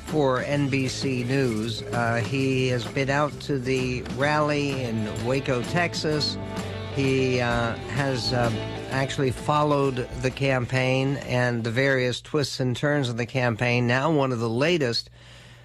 for 0.06 0.42
NBC 0.44 1.28
News. 1.28 1.82
Uh, 1.82 2.22
he 2.22 2.70
has 2.70 2.86
been 2.86 3.10
out 3.10 3.38
to 3.42 3.60
the 3.60 4.04
rally 4.16 4.84
in 4.84 5.10
Waco, 5.26 5.62
Texas. 5.64 6.38
He 6.96 7.42
uh, 7.42 7.76
has 7.76 8.32
uh, 8.32 8.50
actually 8.90 9.32
followed 9.32 10.08
the 10.22 10.32
campaign 10.32 11.18
and 11.28 11.66
the 11.66 11.72
various 11.72 12.22
twists 12.22 12.62
and 12.62 12.74
turns 12.74 13.10
of 13.10 13.18
the 13.18 13.26
campaign. 13.26 13.86
Now, 13.86 14.12
one 14.12 14.32
of 14.32 14.40
the 14.40 14.50
latest 14.50 15.10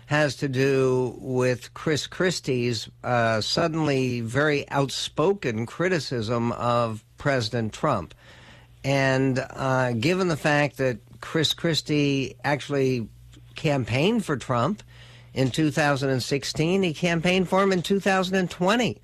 has 0.07 0.37
to 0.37 0.49
do 0.49 1.17
with 1.19 1.73
Chris 1.75 2.07
Christie's 2.07 2.89
uh, 3.03 3.41
suddenly 3.41 4.21
very 4.21 4.69
outspoken 4.69 5.67
criticism 5.67 6.53
of 6.53 7.05
President 7.17 7.73
Trump. 7.73 8.15
And 8.85 9.39
uh, 9.39 9.93
given 9.93 10.29
the 10.29 10.37
fact 10.37 10.77
that 10.77 10.99
Chris 11.21 11.55
Christie 11.55 12.37
actually 12.45 13.09
campaigned 13.55 14.25
for 14.25 14.37
Trump 14.37 14.83
in 15.33 15.51
2016, 15.51 16.83
he 16.83 16.93
campaigned 16.93 17.49
for 17.49 17.63
him 17.63 17.73
in 17.73 17.83
2020. 17.83 19.01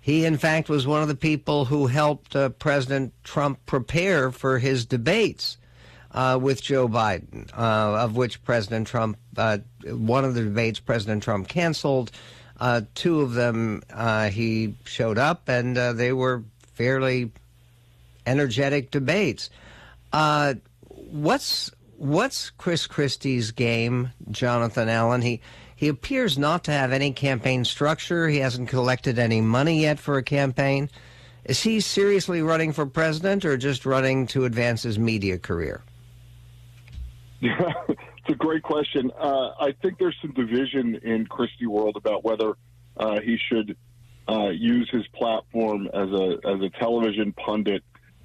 He, 0.00 0.24
in 0.24 0.38
fact, 0.38 0.68
was 0.68 0.86
one 0.86 1.02
of 1.02 1.08
the 1.08 1.16
people 1.16 1.64
who 1.64 1.88
helped 1.88 2.36
uh, 2.36 2.50
President 2.50 3.12
Trump 3.24 3.58
prepare 3.66 4.30
for 4.30 4.60
his 4.60 4.86
debates 4.86 5.58
uh, 6.16 6.38
with 6.40 6.62
Joe 6.62 6.88
Biden, 6.88 7.50
uh, 7.52 8.02
of 8.02 8.16
which 8.16 8.42
President 8.42 8.86
Trump, 8.86 9.18
uh, 9.36 9.58
one 9.84 10.24
of 10.24 10.34
the 10.34 10.42
debates 10.42 10.80
President 10.80 11.22
Trump 11.22 11.46
canceled. 11.46 12.10
Uh, 12.58 12.80
two 12.94 13.20
of 13.20 13.34
them 13.34 13.82
uh, 13.92 14.30
he 14.30 14.74
showed 14.84 15.18
up, 15.18 15.46
and 15.48 15.76
uh, 15.76 15.92
they 15.92 16.14
were 16.14 16.42
fairly 16.74 17.30
energetic 18.26 18.90
debates. 18.90 19.50
what's 20.10 21.70
what's 21.98 22.50
Chris 22.50 22.86
Christie's 22.86 23.50
game, 23.50 24.10
Jonathan 24.30 24.88
Allen? 24.88 25.20
He 25.20 25.42
he 25.76 25.88
appears 25.88 26.38
not 26.38 26.64
to 26.64 26.72
have 26.72 26.92
any 26.92 27.12
campaign 27.12 27.66
structure. 27.66 28.26
He 28.26 28.38
hasn't 28.38 28.70
collected 28.70 29.18
any 29.18 29.42
money 29.42 29.82
yet 29.82 29.98
for 29.98 30.16
a 30.16 30.22
campaign. 30.22 30.88
Is 31.44 31.62
he 31.62 31.80
seriously 31.80 32.40
running 32.40 32.72
for 32.72 32.86
president 32.86 33.44
or 33.44 33.58
just 33.58 33.84
running 33.84 34.26
to 34.28 34.46
advance 34.46 34.82
his 34.82 34.98
media 34.98 35.38
career? 35.38 35.82
It's 38.28 38.34
a 38.34 38.44
great 38.44 38.64
question. 38.64 39.12
Uh, 39.16 39.50
I 39.60 39.72
think 39.80 40.00
there's 40.00 40.16
some 40.20 40.32
division 40.32 40.96
in 41.04 41.26
Christie 41.26 41.68
world 41.68 41.96
about 41.96 42.24
whether 42.24 42.54
uh, 42.96 43.20
he 43.20 43.38
should 43.48 43.76
uh, 44.28 44.48
use 44.48 44.90
his 44.90 45.06
platform 45.14 45.86
as 45.94 46.10
a 46.10 46.38
as 46.44 46.60
a 46.60 46.68
television 46.80 47.32
pundit, 47.32 47.84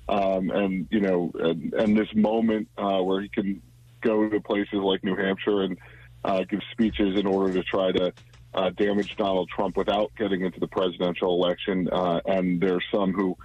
um, 0.10 0.50
and 0.50 0.88
you 0.89 1.01
know, 1.01 1.32
and, 1.36 1.72
and 1.75 1.96
this 1.96 2.08
moment 2.15 2.68
uh, 2.80 2.98
where 2.98 3.22
he 3.22 3.30
can 3.30 3.62
go 4.01 4.27
to 4.27 4.41
places 4.41 4.74
like 4.74 5.03
New 5.03 5.15
Hampshire 5.15 5.62
and 5.62 5.77
uh, 6.25 6.44
give 6.50 6.62
speeches 6.72 7.20
in 7.20 7.27
order 7.27 7.53
to 7.53 7.62
try 7.62 7.91
to 7.91 8.12
uh, 8.56 8.72
damage 8.72 9.15
Donald 9.18 9.50
Trump 9.56 9.77
without 9.77 10.12
getting 10.18 10.41
into 10.41 10.60
the 10.60 10.68
presidential 10.68 11.44
election. 11.44 11.88
and 12.25 12.60
there's 12.60 12.84
some 12.91 13.13
who 13.13 13.38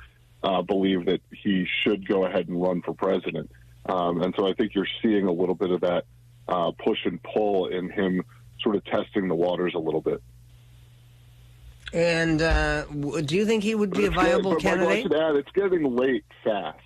believe 0.67 1.05
that 1.05 1.21
he 1.33 1.67
should 1.83 2.09
go 2.09 2.25
ahead 2.25 2.49
and 2.49 2.63
run 2.63 2.81
for 2.81 2.95
president. 2.95 3.51
Um, 3.89 4.23
and 4.23 4.35
so 4.37 4.49
I 4.49 4.55
think 4.55 4.75
you're 4.75 4.89
seeing 5.03 5.27
a 5.27 5.33
little 5.33 5.55
bit 5.55 5.71
of 5.71 5.81
that 5.83 6.05
uh, 6.49 6.73
push 6.85 6.99
and 7.05 7.23
pull 7.23 7.69
in 7.69 7.91
him 7.91 8.23
sort 8.61 8.77
of 8.77 8.85
testing 8.85 9.29
the 9.29 9.35
waters 9.35 9.75
a 9.75 9.79
little 9.79 10.01
bit. 10.01 10.23
And 11.93 12.43
uh, 12.43 12.85
do 12.85 13.37
you 13.37 13.47
think 13.47 13.63
he 13.63 13.75
would 13.75 13.91
be 13.91 14.07
a 14.07 14.11
viable 14.11 14.53
but 14.53 14.61
candidate? 14.61 14.99
I 14.99 15.03
should 15.03 15.15
add, 15.15 15.37
it's 15.37 15.51
getting 15.53 15.95
late 15.95 16.25
fast. 16.43 16.81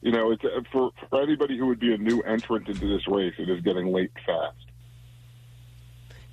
You 0.00 0.12
know, 0.12 0.32
it's 0.32 0.44
uh, 0.44 0.60
for, 0.72 0.90
for 1.10 1.22
anybody 1.22 1.58
who 1.58 1.66
would 1.66 1.80
be 1.80 1.92
a 1.94 1.98
new 1.98 2.20
entrant 2.22 2.68
into 2.68 2.86
this 2.86 3.06
race, 3.08 3.34
it 3.38 3.48
is 3.48 3.60
getting 3.62 3.92
late 3.92 4.10
fast. 4.26 4.56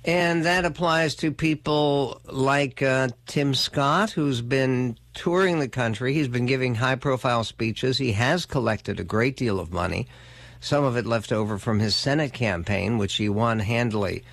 And 0.04 0.44
that 0.46 0.64
applies 0.64 1.14
to 1.16 1.30
people 1.30 2.22
like 2.24 2.80
uh, 2.82 3.08
Tim 3.26 3.54
Scott, 3.54 4.10
who's 4.10 4.40
been 4.40 4.96
touring 5.12 5.58
the 5.58 5.68
country. 5.68 6.14
He's 6.14 6.28
been 6.28 6.46
giving 6.46 6.74
high 6.74 6.94
profile 6.94 7.44
speeches. 7.44 7.98
He 7.98 8.12
has 8.12 8.46
collected 8.46 8.98
a 8.98 9.04
great 9.04 9.36
deal 9.36 9.60
of 9.60 9.72
money, 9.72 10.08
some 10.60 10.84
of 10.84 10.96
it 10.96 11.04
left 11.04 11.32
over 11.32 11.58
from 11.58 11.80
his 11.80 11.94
Senate 11.94 12.32
campaign, 12.32 12.96
which 12.96 13.14
he 13.14 13.28
won 13.28 13.58
handily. 13.58 14.24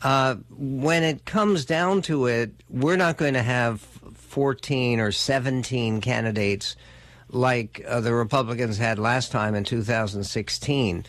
Uh, 0.00 0.36
when 0.50 1.02
it 1.02 1.24
comes 1.26 1.64
down 1.64 2.02
to 2.02 2.26
it, 2.26 2.52
we're 2.70 2.96
not 2.96 3.18
going 3.18 3.34
to 3.34 3.42
have 3.42 3.80
14 3.80 4.98
or 4.98 5.12
17 5.12 6.00
candidates 6.00 6.74
like 7.28 7.84
uh, 7.86 8.00
the 8.00 8.14
Republicans 8.14 8.78
had 8.78 8.98
last 8.98 9.30
time 9.30 9.54
in 9.54 9.64
2016. 9.64 11.04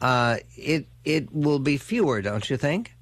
Uh, 0.00 0.36
it 0.56 0.86
it 1.04 1.32
will 1.32 1.58
be 1.58 1.76
fewer, 1.76 2.22
don't 2.22 2.48
you 2.48 2.56
think? 2.56 2.92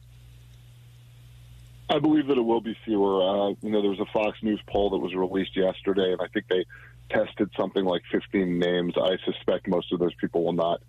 I 1.88 1.99
believe 1.99 2.26
that 2.26 2.37
it 2.37 2.43
will 2.43 2.61
be 2.61 2.76
fewer. 2.85 3.23
Uh, 3.23 3.55
you 3.62 3.71
know, 3.71 3.81
there 3.81 3.90
was 3.90 4.00
a 4.00 4.12
Fox 4.12 4.38
News 4.43 4.61
poll 4.66 4.90
that 4.90 4.99
was 4.99 5.14
released 5.14 5.57
yesterday, 5.57 6.12
and 6.12 6.21
I 6.21 6.26
think 6.28 6.47
they 6.49 6.64
tested 7.11 7.50
something 7.57 7.85
like 7.85 8.02
15 8.11 8.59
names. 8.59 8.95
I 8.97 9.16
suspect 9.25 9.69
most 9.69 9.93
of 9.93 10.00
those 10.00 10.14
people 10.14 10.45
will 10.45 10.52
not 10.52 10.81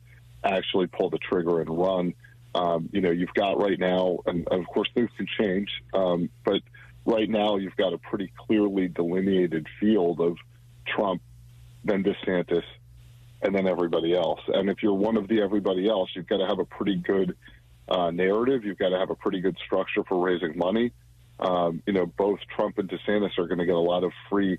actually 0.44 0.88
pull 0.88 1.10
the 1.10 1.20
trigger 1.20 1.62
and 1.62 1.70
run. 1.70 2.14
Um, 2.56 2.90
you 2.92 3.02
know, 3.02 3.12
you've 3.12 3.34
got 3.34 3.62
right 3.62 3.80
now, 3.80 4.20
and 4.26 4.48
of 4.48 4.66
course 4.68 4.90
things 4.96 5.12
can 5.18 5.28
change, 5.40 5.70
um, 5.94 6.30
but 6.44 6.62
right 7.06 7.30
now 7.30 7.58
you've 7.58 7.76
got 7.76 7.94
a 7.94 8.00
pretty 8.00 8.32
clearly 8.48 8.88
delineated 8.88 9.68
field 9.80 10.20
of 10.20 10.38
Trump, 10.88 11.22
then 11.84 12.04
DeSantis, 12.04 12.64
and 13.44 13.54
then 13.54 13.68
everybody 13.68 14.16
else. 14.16 14.40
And 14.48 14.70
if 14.70 14.82
you're 14.82 14.94
one 14.94 15.18
of 15.18 15.28
the 15.28 15.42
everybody 15.42 15.88
else, 15.88 16.10
you've 16.16 16.28
got 16.28 16.38
to 16.38 16.48
have 16.48 16.60
a 16.60 16.66
pretty 16.66 16.96
good 16.96 17.36
uh, 17.88 18.12
narrative. 18.12 18.66
You've 18.66 18.78
got 18.78 18.90
to 18.90 18.98
have 18.98 19.10
a 19.10 19.16
pretty 19.16 19.42
good 19.42 19.58
structure 19.66 20.04
for 20.04 20.24
raising 20.24 20.58
money. 20.58 20.92
Um, 21.40 21.84
you 21.86 21.94
know, 21.94 22.06
both 22.06 22.40
Trump 22.56 22.78
and 22.80 22.90
DeSantis 22.90 23.38
are 23.38 23.48
going 23.48 23.60
to 23.60 23.66
get 23.66 23.76
a 23.76 23.80
lot 23.80 24.04
of 24.04 24.12
free 24.30 24.58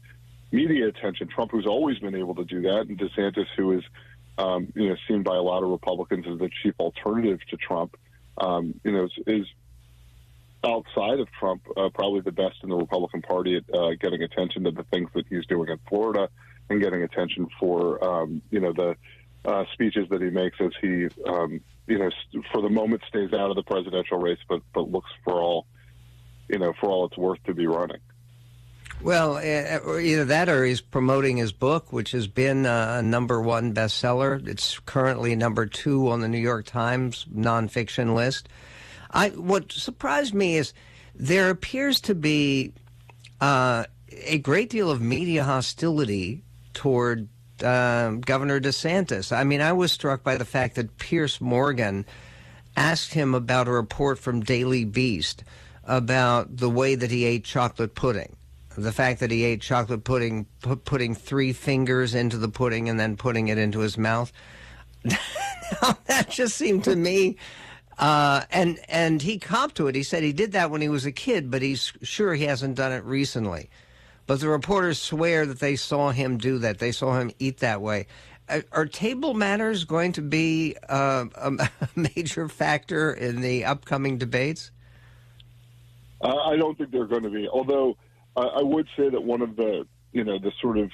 media 0.52 0.88
attention. 0.88 1.28
Trump, 1.28 1.50
who's 1.50 1.66
always 1.66 1.98
been 1.98 2.14
able 2.14 2.34
to 2.36 2.44
do 2.44 2.62
that, 2.62 2.86
and 2.88 2.98
DeSantis, 2.98 3.46
who 3.56 3.72
is, 3.72 3.84
um, 4.38 4.72
you 4.74 4.88
know, 4.88 4.96
seen 5.08 5.22
by 5.22 5.36
a 5.36 5.42
lot 5.42 5.62
of 5.62 5.70
Republicans 5.70 6.26
as 6.30 6.38
the 6.38 6.50
chief 6.62 6.74
alternative 6.78 7.40
to 7.50 7.56
Trump, 7.56 7.96
um, 8.38 8.80
you 8.84 8.92
know, 8.92 9.04
is, 9.04 9.12
is 9.26 9.46
outside 10.64 11.20
of 11.20 11.28
Trump 11.38 11.62
uh, 11.76 11.88
probably 11.90 12.20
the 12.20 12.32
best 12.32 12.56
in 12.62 12.68
the 12.68 12.76
Republican 12.76 13.22
Party 13.22 13.56
at 13.56 13.74
uh, 13.74 13.94
getting 14.00 14.22
attention 14.22 14.64
to 14.64 14.70
the 14.70 14.84
things 14.84 15.10
that 15.14 15.26
he's 15.28 15.46
doing 15.46 15.68
in 15.68 15.78
Florida 15.88 16.28
and 16.70 16.80
getting 16.80 17.02
attention 17.02 17.48
for, 17.58 18.02
um, 18.04 18.42
you 18.50 18.60
know, 18.60 18.72
the 18.72 18.96
uh, 19.44 19.64
speeches 19.72 20.08
that 20.10 20.20
he 20.20 20.30
makes 20.30 20.60
as 20.60 20.72
he, 20.80 21.08
um, 21.26 21.60
you 21.88 21.98
know, 21.98 22.10
for 22.52 22.62
the 22.62 22.68
moment 22.68 23.02
stays 23.08 23.32
out 23.32 23.50
of 23.50 23.56
the 23.56 23.62
presidential 23.62 24.18
race, 24.18 24.38
but 24.48 24.62
but 24.74 24.90
looks 24.90 25.10
for 25.24 25.34
all, 25.34 25.66
you 26.48 26.58
know, 26.58 26.72
for 26.78 26.90
all 26.90 27.06
it's 27.06 27.16
worth 27.16 27.42
to 27.44 27.54
be 27.54 27.66
running. 27.66 28.00
Well, 29.00 29.38
eh, 29.38 29.78
eh, 29.78 29.98
either 30.00 30.24
that 30.24 30.48
or 30.48 30.64
he's 30.64 30.80
promoting 30.80 31.36
his 31.36 31.52
book, 31.52 31.92
which 31.92 32.10
has 32.12 32.26
been 32.26 32.66
uh, 32.66 32.96
a 32.98 33.02
number 33.02 33.40
one 33.40 33.72
bestseller. 33.72 34.46
It's 34.46 34.80
currently 34.80 35.36
number 35.36 35.66
two 35.66 36.08
on 36.08 36.20
the 36.20 36.28
New 36.28 36.38
York 36.38 36.66
Times 36.66 37.24
nonfiction 37.32 38.14
list. 38.14 38.48
I 39.10 39.30
what 39.30 39.72
surprised 39.72 40.34
me 40.34 40.56
is 40.56 40.72
there 41.14 41.48
appears 41.48 42.00
to 42.02 42.14
be 42.14 42.72
uh, 43.40 43.84
a 44.24 44.38
great 44.38 44.68
deal 44.68 44.90
of 44.90 45.00
media 45.00 45.44
hostility 45.44 46.42
toward 46.74 47.28
uh, 47.62 48.10
Governor 48.20 48.60
DeSantis. 48.60 49.36
I 49.36 49.44
mean, 49.44 49.60
I 49.60 49.72
was 49.72 49.92
struck 49.92 50.22
by 50.22 50.36
the 50.36 50.44
fact 50.44 50.76
that 50.76 50.98
Piers 50.98 51.40
Morgan 51.40 52.06
asked 52.76 53.14
him 53.14 53.34
about 53.34 53.68
a 53.68 53.72
report 53.72 54.18
from 54.18 54.40
Daily 54.40 54.84
Beast 54.84 55.44
about 55.84 56.56
the 56.56 56.70
way 56.70 56.94
that 56.94 57.10
he 57.10 57.24
ate 57.24 57.44
chocolate 57.44 57.94
pudding. 57.94 58.36
The 58.76 58.92
fact 58.92 59.20
that 59.20 59.32
he 59.32 59.42
ate 59.42 59.60
chocolate 59.60 60.04
pudding, 60.04 60.46
putting 60.84 61.14
three 61.14 61.52
fingers 61.52 62.14
into 62.14 62.36
the 62.36 62.48
pudding 62.48 62.88
and 62.88 63.00
then 63.00 63.16
putting 63.16 63.48
it 63.48 63.58
into 63.58 63.80
his 63.80 63.98
mouth. 63.98 64.32
that 65.02 66.28
just 66.30 66.56
seemed 66.56 66.84
to 66.84 66.94
me. 66.94 67.36
Uh, 67.98 68.42
and 68.52 68.78
and 68.88 69.20
he 69.20 69.38
copped 69.38 69.76
to 69.76 69.88
it. 69.88 69.96
He 69.96 70.04
said 70.04 70.22
he 70.22 70.32
did 70.32 70.52
that 70.52 70.70
when 70.70 70.80
he 70.80 70.88
was 70.88 71.04
a 71.04 71.10
kid, 71.10 71.50
but 71.50 71.62
he's 71.62 71.92
sure 72.02 72.34
he 72.34 72.44
hasn't 72.44 72.76
done 72.76 72.92
it 72.92 73.02
recently. 73.02 73.70
But 74.28 74.40
the 74.40 74.48
reporters 74.50 75.00
swear 75.00 75.46
that 75.46 75.58
they 75.58 75.74
saw 75.74 76.10
him 76.10 76.36
do 76.36 76.58
that. 76.58 76.78
They 76.78 76.92
saw 76.92 77.18
him 77.18 77.32
eat 77.38 77.60
that 77.60 77.80
way. 77.80 78.06
Are, 78.50 78.62
are 78.72 78.86
table 78.86 79.32
manners 79.32 79.84
going 79.84 80.12
to 80.12 80.22
be 80.22 80.76
uh, 80.86 81.24
a 81.34 81.68
major 81.96 82.46
factor 82.46 83.10
in 83.10 83.40
the 83.40 83.64
upcoming 83.64 84.18
debates? 84.18 84.70
Uh, 86.20 86.36
I 86.36 86.56
don't 86.56 86.76
think 86.76 86.90
they're 86.90 87.06
going 87.06 87.22
to 87.22 87.30
be. 87.30 87.48
Although 87.48 87.96
I, 88.36 88.42
I, 88.42 88.62
would 88.62 88.86
say 88.98 89.08
that 89.08 89.22
one 89.22 89.40
of 89.40 89.56
the 89.56 89.86
you 90.12 90.24
know 90.24 90.38
the 90.38 90.52
sort 90.60 90.76
of 90.76 90.90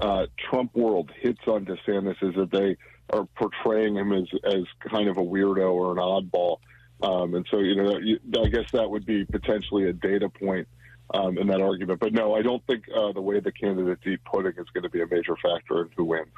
uh, 0.00 0.26
Trump 0.50 0.74
world 0.76 1.10
hits 1.18 1.40
on 1.46 1.64
DeSantis 1.64 2.22
is 2.22 2.34
that 2.34 2.50
they 2.50 2.76
are 3.08 3.24
portraying 3.36 3.96
him 3.96 4.12
as 4.12 4.28
as 4.44 4.64
kind 4.90 5.08
of 5.08 5.16
a 5.16 5.22
weirdo 5.22 5.72
or 5.72 5.92
an 5.92 5.98
oddball. 5.98 6.58
Um, 7.02 7.34
and 7.34 7.46
so, 7.50 7.58
you 7.58 7.76
know, 7.76 8.42
I 8.42 8.48
guess 8.48 8.70
that 8.72 8.90
would 8.90 9.06
be 9.06 9.24
potentially 9.24 9.88
a 9.88 9.92
data 9.92 10.28
point 10.28 10.66
um, 11.14 11.38
in 11.38 11.46
that 11.48 11.60
argument. 11.60 12.00
But 12.00 12.12
no, 12.12 12.34
I 12.34 12.42
don't 12.42 12.64
think 12.66 12.84
uh, 12.94 13.12
the 13.12 13.20
way 13.20 13.40
the 13.40 13.52
candidacy 13.52 14.16
putting 14.18 14.52
is 14.52 14.68
going 14.72 14.82
to 14.82 14.90
be 14.90 15.02
a 15.02 15.06
major 15.06 15.36
factor 15.36 15.82
in 15.82 15.90
who 15.96 16.04
wins. 16.04 16.28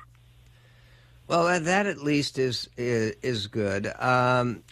Well, 1.28 1.60
that 1.60 1.86
at 1.86 1.98
least 1.98 2.38
is 2.38 2.70
is, 2.78 3.14
is 3.20 3.46
good. 3.48 3.92
Um, 4.00 4.62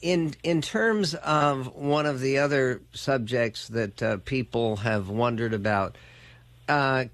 in 0.00 0.34
in 0.42 0.60
terms 0.60 1.14
of 1.14 1.76
one 1.76 2.06
of 2.06 2.18
the 2.20 2.38
other 2.38 2.80
subjects 2.92 3.68
that 3.68 4.02
uh, 4.02 4.16
people 4.24 4.76
have 4.78 5.08
wondered 5.08 5.54
about, 5.54 5.96
uh, 6.68 7.04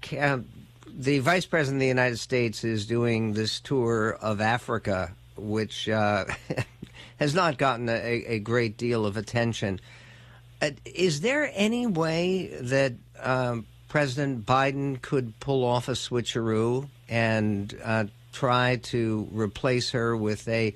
the 0.87 1.19
Vice 1.19 1.45
President 1.45 1.77
of 1.77 1.81
the 1.81 1.87
United 1.87 2.17
States 2.17 2.63
is 2.63 2.87
doing 2.87 3.33
this 3.33 3.59
tour 3.59 4.17
of 4.21 4.41
Africa, 4.41 5.11
which 5.37 5.87
uh, 5.87 6.25
has 7.19 7.35
not 7.35 7.59
gotten 7.59 7.89
a, 7.89 8.23
a, 8.25 8.39
great 8.39 8.75
deal 8.75 9.05
of 9.05 9.17
attention. 9.17 9.79
Uh, 10.61 10.71
is 10.85 11.21
there 11.21 11.49
any 11.53 11.87
way 11.87 12.47
that 12.61 12.93
um, 13.21 13.65
President 13.87 14.45
Biden 14.45 15.01
could 15.01 15.39
pull 15.39 15.63
off 15.63 15.87
a 15.87 15.93
switcheroo 15.93 16.89
and 17.07 17.77
uh, 17.83 18.05
try 18.33 18.77
to 18.77 19.27
replace 19.31 19.91
her 19.91 20.15
with 20.15 20.47
a 20.47 20.75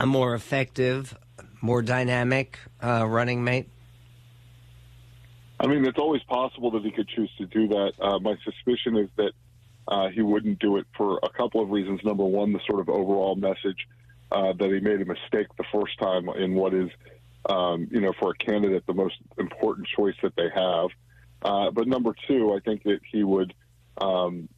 a 0.00 0.06
more 0.06 0.34
effective, 0.34 1.16
more 1.60 1.82
dynamic 1.82 2.58
uh, 2.82 3.04
running 3.06 3.42
mate? 3.42 3.68
I 5.60 5.66
mean, 5.66 5.84
it's 5.84 5.98
always 5.98 6.22
possible 6.22 6.70
that 6.72 6.84
he 6.84 6.92
could 6.92 7.08
choose 7.08 7.30
to 7.38 7.46
do 7.46 7.66
that. 7.68 7.92
Uh, 8.00 8.18
my 8.20 8.36
suspicion 8.44 8.96
is 8.96 9.08
that 9.16 9.32
uh, 9.88 10.08
he 10.08 10.22
wouldn't 10.22 10.60
do 10.60 10.76
it 10.76 10.86
for 10.96 11.18
a 11.22 11.28
couple 11.30 11.60
of 11.60 11.70
reasons. 11.70 12.00
Number 12.04 12.24
one, 12.24 12.52
the 12.52 12.60
sort 12.68 12.80
of 12.80 12.88
overall 12.88 13.34
message 13.34 13.88
uh, 14.30 14.52
that 14.52 14.70
he 14.70 14.80
made 14.80 15.00
a 15.00 15.04
mistake 15.04 15.48
the 15.56 15.64
first 15.72 15.98
time 15.98 16.28
in 16.28 16.54
what 16.54 16.74
is, 16.74 16.90
um, 17.48 17.88
you 17.90 18.00
know, 18.00 18.12
for 18.18 18.30
a 18.30 18.44
candidate, 18.44 18.84
the 18.86 18.94
most 18.94 19.16
important 19.38 19.86
choice 19.96 20.14
that 20.22 20.34
they 20.36 20.48
have. 20.54 20.88
Uh, 21.42 21.70
but 21.70 21.86
number 21.86 22.14
two, 22.26 22.52
I 22.54 22.60
think 22.60 22.82
that 22.84 23.00
he 23.10 23.22
would, 23.22 23.54
um, 24.00 24.48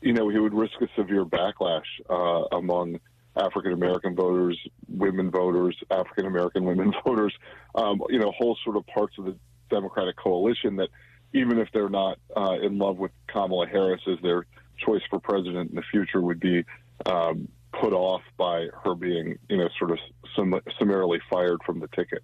you 0.00 0.12
know, 0.12 0.28
he 0.28 0.38
would 0.38 0.54
risk 0.54 0.74
a 0.80 0.88
severe 0.96 1.24
backlash 1.24 1.82
uh, 2.08 2.56
among 2.56 3.00
African 3.36 3.72
American 3.72 4.14
voters, 4.14 4.58
women 4.88 5.30
voters, 5.30 5.76
African 5.90 6.26
American 6.26 6.64
women 6.64 6.92
voters, 7.04 7.34
um, 7.74 8.02
you 8.08 8.18
know, 8.18 8.32
whole 8.32 8.56
sort 8.64 8.76
of 8.76 8.86
parts 8.86 9.16
of 9.18 9.24
the 9.24 9.36
Democratic 9.70 10.16
coalition 10.16 10.76
that 10.76 10.88
even 11.32 11.58
if 11.58 11.68
they're 11.72 11.88
not 11.88 12.18
uh, 12.36 12.58
in 12.62 12.78
love 12.78 12.98
with 12.98 13.10
Kamala 13.26 13.66
Harris 13.66 14.02
as 14.06 14.18
their 14.22 14.46
choice 14.76 15.02
for 15.08 15.18
president 15.18 15.70
in 15.70 15.76
the 15.76 15.82
future, 15.90 16.20
would 16.20 16.40
be 16.40 16.64
um, 17.06 17.48
put 17.80 17.92
off 17.92 18.22
by 18.36 18.68
her 18.84 18.94
being, 18.94 19.38
you 19.48 19.56
know, 19.56 19.68
sort 19.78 19.90
of 19.90 19.98
sum- 20.36 20.60
summarily 20.78 21.20
fired 21.30 21.60
from 21.64 21.80
the 21.80 21.88
ticket. 21.88 22.22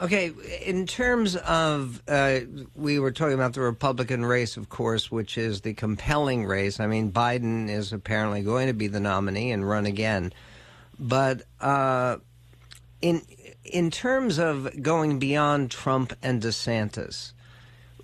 Okay, 0.00 0.32
in 0.64 0.86
terms 0.86 1.36
of, 1.36 2.02
uh, 2.08 2.40
we 2.74 2.98
were 2.98 3.12
talking 3.12 3.34
about 3.34 3.52
the 3.52 3.60
Republican 3.60 4.24
race, 4.24 4.56
of 4.56 4.68
course, 4.68 5.10
which 5.10 5.36
is 5.36 5.60
the 5.60 5.74
compelling 5.74 6.46
race. 6.46 6.80
I 6.80 6.86
mean, 6.86 7.12
Biden 7.12 7.68
is 7.68 7.92
apparently 7.92 8.42
going 8.42 8.68
to 8.68 8.72
be 8.72 8.86
the 8.86 9.00
nominee 9.00 9.52
and 9.52 9.68
run 9.68 9.84
again. 9.84 10.32
But 10.98 11.42
uh, 11.60 12.16
in 13.00 13.22
in 13.64 13.90
terms 13.90 14.38
of 14.38 14.82
going 14.82 15.18
beyond 15.18 15.70
Trump 15.70 16.14
and 16.22 16.42
DeSantis, 16.42 17.32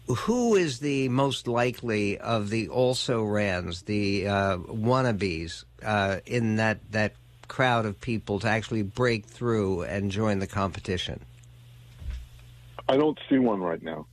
who 0.09 0.55
is 0.55 0.79
the 0.81 1.09
most 1.09 1.47
likely 1.47 2.19
of 2.19 2.50
the 2.50 2.69
also 2.69 3.23
rans, 3.23 3.83
the 3.83 4.27
uh, 4.27 4.57
wannabes, 4.59 5.65
uh, 5.83 6.21
in 6.27 6.57
that, 6.57 6.81
that 6.93 7.15
crowd 7.47 7.87
of 7.87 8.00
people 8.00 8.41
to 8.41 8.49
actually 8.49 8.83
break 8.83 9.27
through 9.27 9.83
and 9.83 10.11
join 10.11 10.38
the 10.38 10.47
competition? 10.47 11.21
I 12.88 12.97
don't 12.97 13.18
see 13.29 13.38
one 13.38 13.61
right 13.61 13.83
now. 13.83 14.07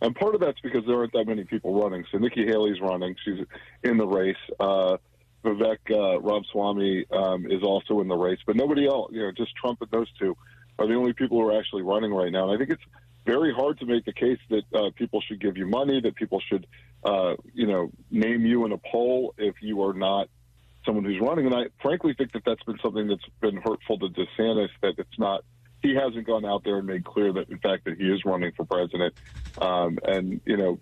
And 0.00 0.16
part 0.16 0.34
of 0.34 0.40
that's 0.40 0.58
because 0.60 0.84
there 0.86 0.96
aren't 0.96 1.12
that 1.12 1.26
many 1.28 1.44
people 1.44 1.80
running. 1.80 2.04
So 2.10 2.18
Nikki 2.18 2.44
Haley's 2.44 2.80
running. 2.80 3.14
She's 3.24 3.46
in 3.84 3.98
the 3.98 4.06
race. 4.06 4.36
Uh, 4.58 4.96
Vivek 5.44 5.78
uh, 5.90 6.20
Ramaswamy 6.20 7.06
um, 7.12 7.46
is 7.46 7.62
also 7.62 8.00
in 8.00 8.08
the 8.08 8.16
race, 8.16 8.38
but 8.46 8.56
nobody 8.56 8.86
else. 8.86 9.10
You 9.12 9.22
know, 9.22 9.32
just 9.32 9.54
Trump 9.54 9.80
and 9.80 9.90
those 9.90 10.08
two 10.18 10.36
are 10.78 10.86
the 10.86 10.94
only 10.94 11.12
people 11.12 11.38
who 11.40 11.48
are 11.48 11.58
actually 11.58 11.82
running 11.82 12.12
right 12.12 12.32
now. 12.32 12.44
And 12.44 12.52
I 12.52 12.58
think 12.58 12.70
it's 12.70 12.82
very 13.24 13.54
hard 13.54 13.78
to 13.78 13.86
make 13.86 14.04
the 14.04 14.12
case 14.12 14.38
that 14.50 14.64
uh, 14.74 14.90
people 14.96 15.20
should 15.20 15.40
give 15.40 15.56
you 15.56 15.66
money, 15.66 16.00
that 16.00 16.14
people 16.16 16.40
should, 16.48 16.66
uh, 17.04 17.34
you 17.54 17.66
know, 17.66 17.90
name 18.10 18.44
you 18.44 18.64
in 18.64 18.72
a 18.72 18.78
poll 18.78 19.34
if 19.38 19.56
you 19.60 19.82
are 19.82 19.94
not 19.94 20.28
someone 20.84 21.04
who's 21.04 21.20
running. 21.20 21.46
And 21.46 21.54
I 21.54 21.64
frankly 21.80 22.14
think 22.16 22.32
that 22.32 22.44
that's 22.44 22.62
been 22.64 22.78
something 22.82 23.06
that's 23.06 23.24
been 23.40 23.56
hurtful 23.56 23.98
to 23.98 24.08
DeSantis, 24.08 24.70
that 24.82 24.94
it's 24.98 25.18
not, 25.18 25.44
he 25.82 25.94
hasn't 25.94 26.26
gone 26.26 26.44
out 26.44 26.64
there 26.64 26.78
and 26.78 26.86
made 26.86 27.04
clear 27.04 27.32
that, 27.32 27.48
in 27.50 27.58
fact, 27.58 27.84
that 27.84 27.96
he 27.96 28.04
is 28.04 28.24
running 28.24 28.52
for 28.56 28.64
president. 28.64 29.14
Um, 29.58 29.98
and, 30.04 30.40
you 30.44 30.56
know, 30.56 30.80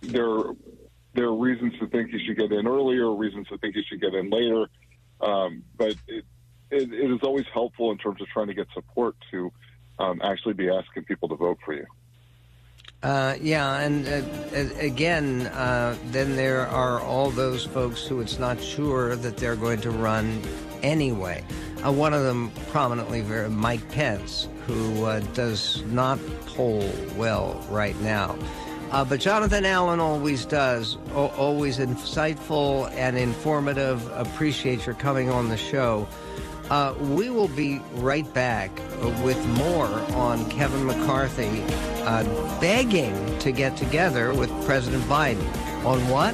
there, 0.00 0.54
there 1.12 1.26
are 1.26 1.36
reasons 1.36 1.74
to 1.80 1.88
think 1.88 2.10
he 2.10 2.24
should 2.24 2.38
get 2.38 2.52
in 2.52 2.66
earlier, 2.66 3.12
reasons 3.14 3.48
to 3.48 3.58
think 3.58 3.74
he 3.74 3.82
should 3.82 4.00
get 4.00 4.14
in 4.14 4.30
later. 4.30 4.68
Um, 5.20 5.64
but 5.76 5.96
it, 6.08 6.24
it, 6.70 6.92
it 6.92 7.10
is 7.10 7.20
always 7.22 7.46
helpful 7.52 7.90
in 7.90 7.98
terms 7.98 8.22
of 8.22 8.28
trying 8.28 8.46
to 8.46 8.54
get 8.54 8.66
support 8.72 9.16
to 9.32 9.52
um, 10.00 10.20
actually 10.22 10.54
be 10.54 10.68
asking 10.70 11.04
people 11.04 11.28
to 11.28 11.36
vote 11.36 11.58
for 11.64 11.74
you. 11.74 11.86
Uh, 13.02 13.34
yeah, 13.40 13.80
and 13.80 14.06
uh, 14.06 14.74
again, 14.78 15.46
uh, 15.46 15.96
then 16.06 16.36
there 16.36 16.66
are 16.66 17.00
all 17.00 17.30
those 17.30 17.64
folks 17.64 18.06
who 18.06 18.20
it's 18.20 18.38
not 18.38 18.60
sure 18.60 19.16
that 19.16 19.36
they're 19.38 19.56
going 19.56 19.80
to 19.80 19.90
run 19.90 20.42
anyway. 20.82 21.42
Uh, 21.84 21.92
one 21.92 22.12
of 22.12 22.22
them 22.24 22.50
prominently, 22.70 23.22
Mike 23.48 23.88
Pence, 23.90 24.48
who 24.66 25.04
uh, 25.04 25.20
does 25.32 25.82
not 25.86 26.18
poll 26.46 26.90
well 27.16 27.64
right 27.70 27.98
now. 28.00 28.36
Uh, 28.90 29.04
but 29.04 29.20
Jonathan 29.20 29.64
Allen 29.64 30.00
always 30.00 30.44
does, 30.44 30.98
o- 31.14 31.28
always 31.38 31.78
insightful 31.78 32.90
and 32.92 33.16
informative. 33.16 34.06
Appreciate 34.12 34.84
your 34.84 34.96
coming 34.96 35.30
on 35.30 35.48
the 35.48 35.56
show. 35.56 36.06
Uh, 36.70 36.94
we 37.00 37.30
will 37.30 37.48
be 37.48 37.80
right 37.94 38.32
back 38.32 38.70
with 39.24 39.44
more 39.58 39.88
on 40.14 40.48
Kevin 40.48 40.86
McCarthy 40.86 41.64
uh, 42.04 42.22
begging 42.60 43.36
to 43.40 43.50
get 43.50 43.76
together 43.76 44.32
with 44.32 44.50
President 44.64 45.02
Biden. 45.04 45.44
On 45.84 45.98
what? 46.08 46.32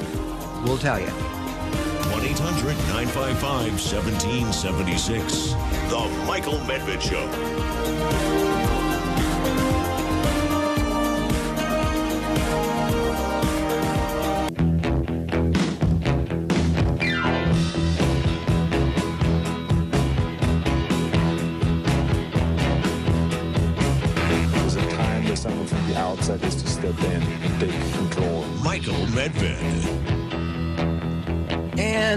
We'll 0.63 0.77
tell 0.77 0.99
you. 0.99 1.07
1 1.07 2.23
800 2.23 2.77
955 2.87 3.41
1776. 3.41 5.51
The 5.89 6.23
Michael 6.27 6.59
Medved 6.59 7.01
Show. 7.01 8.56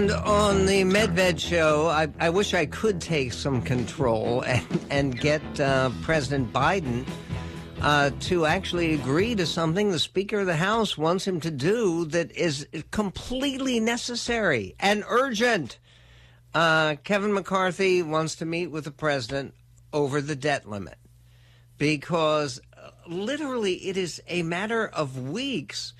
And 0.01 0.09
on 0.09 0.65
the 0.65 0.81
Medved 0.81 1.37
show, 1.37 1.85
I, 1.85 2.07
I, 2.19 2.31
wish 2.31 2.55
I 2.55 2.65
could 2.65 2.99
take 2.99 3.31
some 3.33 3.61
control 3.61 4.41
and, 4.47 4.87
and 4.89 5.19
get 5.19 5.43
uh, 5.59 5.91
President 6.01 6.51
Biden 6.51 7.07
uh, 7.81 8.09
to 8.21 8.47
actually 8.47 8.95
agree 8.95 9.35
to 9.35 9.45
something 9.45 9.91
the 9.91 9.99
Speaker 9.99 10.39
of 10.39 10.47
the 10.47 10.55
House 10.55 10.97
wants 10.97 11.27
him 11.27 11.39
to 11.41 11.51
do 11.51 12.05
that 12.05 12.31
is 12.31 12.65
completely 12.89 13.79
necessary 13.79 14.73
and 14.79 15.03
urgent. 15.07 15.77
Uh, 16.51 16.95
Kevin 17.03 17.31
McCarthy 17.31 18.01
wants 18.01 18.33
to 18.37 18.45
meet 18.47 18.71
with 18.71 18.85
the 18.85 18.91
president 18.91 19.53
over 19.93 20.19
the 20.19 20.35
debt 20.35 20.67
limit 20.67 20.97
because 21.77 22.59
uh, 22.75 22.89
literally 23.07 23.75
it 23.87 23.97
is 23.97 24.19
a 24.27 24.41
matter 24.41 24.87
of 24.87 25.29
weeks 25.29 25.93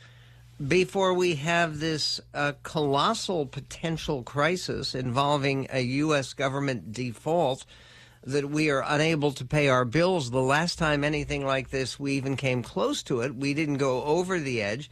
before 0.67 1.13
we 1.13 1.35
have 1.35 1.79
this 1.79 2.21
uh, 2.33 2.53
colossal 2.61 3.45
potential 3.45 4.21
crisis 4.21 4.93
involving 4.93 5.67
a 5.71 5.81
U.S. 5.81 6.33
government 6.33 6.91
default 6.91 7.65
that 8.23 8.49
we 8.49 8.69
are 8.69 8.83
unable 8.85 9.31
to 9.31 9.45
pay 9.45 9.69
our 9.69 9.85
bills. 9.85 10.29
The 10.29 10.41
last 10.41 10.77
time 10.77 11.03
anything 11.03 11.45
like 11.45 11.69
this, 11.69 11.99
we 11.99 12.13
even 12.13 12.35
came 12.35 12.61
close 12.61 13.01
to 13.03 13.21
it. 13.21 13.35
We 13.35 13.53
didn't 13.53 13.77
go 13.77 14.03
over 14.03 14.37
the 14.37 14.61
edge, 14.61 14.91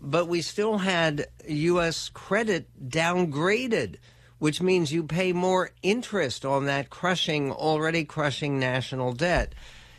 but 0.00 0.28
we 0.28 0.42
still 0.42 0.78
had 0.78 1.26
U.S. 1.48 2.08
credit 2.10 2.68
downgraded, 2.88 3.96
which 4.38 4.62
means 4.62 4.92
you 4.92 5.02
pay 5.02 5.32
more 5.32 5.70
interest 5.82 6.44
on 6.44 6.66
that 6.66 6.90
crushing, 6.90 7.50
already 7.50 8.04
crushing 8.04 8.60
national 8.60 9.14
debt. 9.14 9.54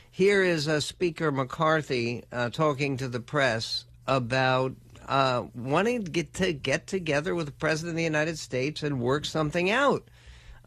Here 0.09 0.43
is 0.43 0.67
uh, 0.67 0.79
Speaker 0.79 1.31
McCarthy 1.31 2.23
uh, 2.31 2.49
talking 2.49 2.95
to 2.97 3.09
the 3.09 3.19
press 3.19 3.85
about 4.07 4.73
uh, 5.11 5.43
wanting 5.53 6.05
to 6.05 6.09
get 6.09 6.33
to 6.33 6.53
get 6.53 6.87
together 6.87 7.35
with 7.35 7.45
the 7.45 7.51
president 7.51 7.91
of 7.91 7.97
the 7.97 8.03
United 8.03 8.39
States 8.39 8.81
and 8.81 9.01
work 9.01 9.25
something 9.25 9.69
out. 9.69 10.07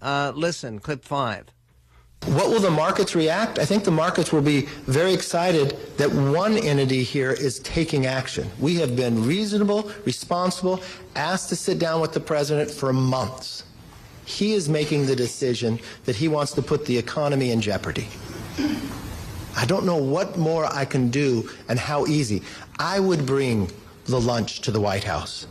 Uh, 0.03 0.33
listen, 0.37 0.79
clip 0.79 1.03
five. 1.03 1.47
What 2.27 2.49
will 2.49 2.61
the 2.61 2.71
markets 2.71 3.15
react? 3.15 3.59
I 3.59 3.65
think 3.65 3.85
the 3.85 3.91
markets 3.91 4.33
will 4.33 4.43
be 4.43 4.63
very 4.87 5.15
excited 5.15 5.77
that 5.97 6.11
one 6.13 6.59
entity 6.59 7.03
here 7.03 7.33
is 7.33 7.59
taking 7.61 8.05
action. 8.07 8.51
We 8.59 8.77
have 8.77 8.95
been 8.95 9.27
reasonable, 9.27 9.91
responsible, 10.05 10.83
asked 11.17 11.49
to 11.49 11.57
sit 11.57 11.79
down 11.79 12.03
with 12.03 12.13
the 12.13 12.21
president 12.21 12.71
for 12.71 12.93
months. 12.93 13.65
He 14.27 14.53
is 14.53 14.69
making 14.69 15.07
the 15.07 15.17
decision 15.17 15.79
that 16.05 16.17
he 16.17 16.29
wants 16.29 16.53
to 16.53 16.63
put 16.63 16.85
the 16.85 16.97
economy 16.97 17.51
in 17.51 17.61
jeopardy. 17.63 18.09
I 19.57 19.65
don't 19.67 19.87
know 19.87 19.97
what 19.97 20.37
more 20.37 20.67
I 20.67 20.85
can 20.85 21.11
do 21.11 21.51
and 21.69 21.79
how 21.79 22.07
easy. 22.07 22.43
I 22.79 23.01
would 23.01 23.25
bring 23.25 23.71
the 24.07 24.21
lunch 24.21 24.61
to 24.61 24.71
the 24.71 24.81
White 24.81 25.05
House. 25.05 25.47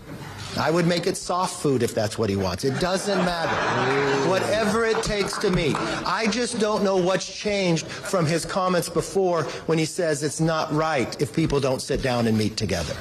I 0.57 0.69
would 0.69 0.85
make 0.85 1.07
it 1.07 1.17
soft 1.17 1.61
food 1.61 1.81
if 1.81 1.95
that's 1.95 2.17
what 2.17 2.29
he 2.29 2.35
wants. 2.35 2.63
It 2.63 2.79
doesn't 2.79 3.17
matter. 3.25 4.29
Whatever 4.29 4.85
it 4.85 5.01
takes 5.01 5.37
to 5.39 5.49
meet. 5.49 5.75
I 6.05 6.27
just 6.27 6.59
don't 6.59 6.83
know 6.83 6.97
what's 6.97 7.25
changed 7.35 7.87
from 7.87 8.27
his 8.27 8.45
comments 8.45 8.87
before 8.87 9.43
when 9.65 9.79
he 9.79 9.85
says 9.85 10.21
it's 10.21 10.39
not 10.39 10.71
right 10.71 11.19
if 11.19 11.35
people 11.35 11.59
don't 11.59 11.81
sit 11.81 12.03
down 12.03 12.27
and 12.27 12.37
meet 12.37 12.55
together. 12.55 12.95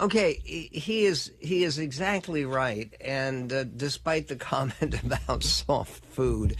Okay, 0.00 0.34
he 0.44 1.04
is 1.04 1.32
he 1.40 1.64
is 1.64 1.80
exactly 1.80 2.44
right, 2.44 2.94
and 3.00 3.52
uh, 3.52 3.64
despite 3.64 4.28
the 4.28 4.36
comment 4.52 5.02
about 5.02 5.42
soft 5.42 6.04
food, 6.06 6.56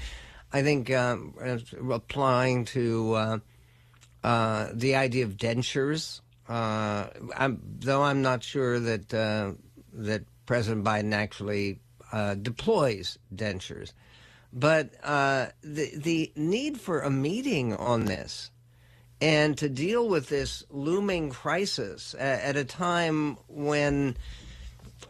I 0.53 0.63
think 0.63 0.91
um, 0.91 1.35
applying 1.91 2.65
to 2.67 3.15
uh, 3.15 3.39
uh, 4.25 4.69
the 4.75 4.97
idea 4.97 5.25
of 5.25 5.37
dentures 5.37 6.21
uh, 6.49 7.09
I'm, 7.37 7.61
though 7.81 8.03
I'm 8.03 8.23
not 8.23 8.43
sure 8.43 8.81
that 8.81 9.13
uh, 9.13 9.53
that 9.93 10.25
President 10.47 10.85
Biden 10.85 11.13
actually 11.13 11.81
uh, 12.11 12.35
deploys 12.35 13.19
dentures, 13.35 13.93
but 14.53 14.91
uh, 15.03 15.49
the 15.63 15.93
the 15.97 16.33
need 16.37 16.81
for 16.81 17.01
a 17.01 17.11
meeting 17.11 17.75
on 17.75 18.07
this 18.07 18.51
and 19.21 19.59
to 19.59 19.69
deal 19.69 20.09
with 20.09 20.29
this 20.29 20.65
looming 20.71 21.29
crisis 21.29 22.15
at, 22.19 22.41
at 22.41 22.57
a 22.57 22.65
time 22.65 23.37
when. 23.49 24.17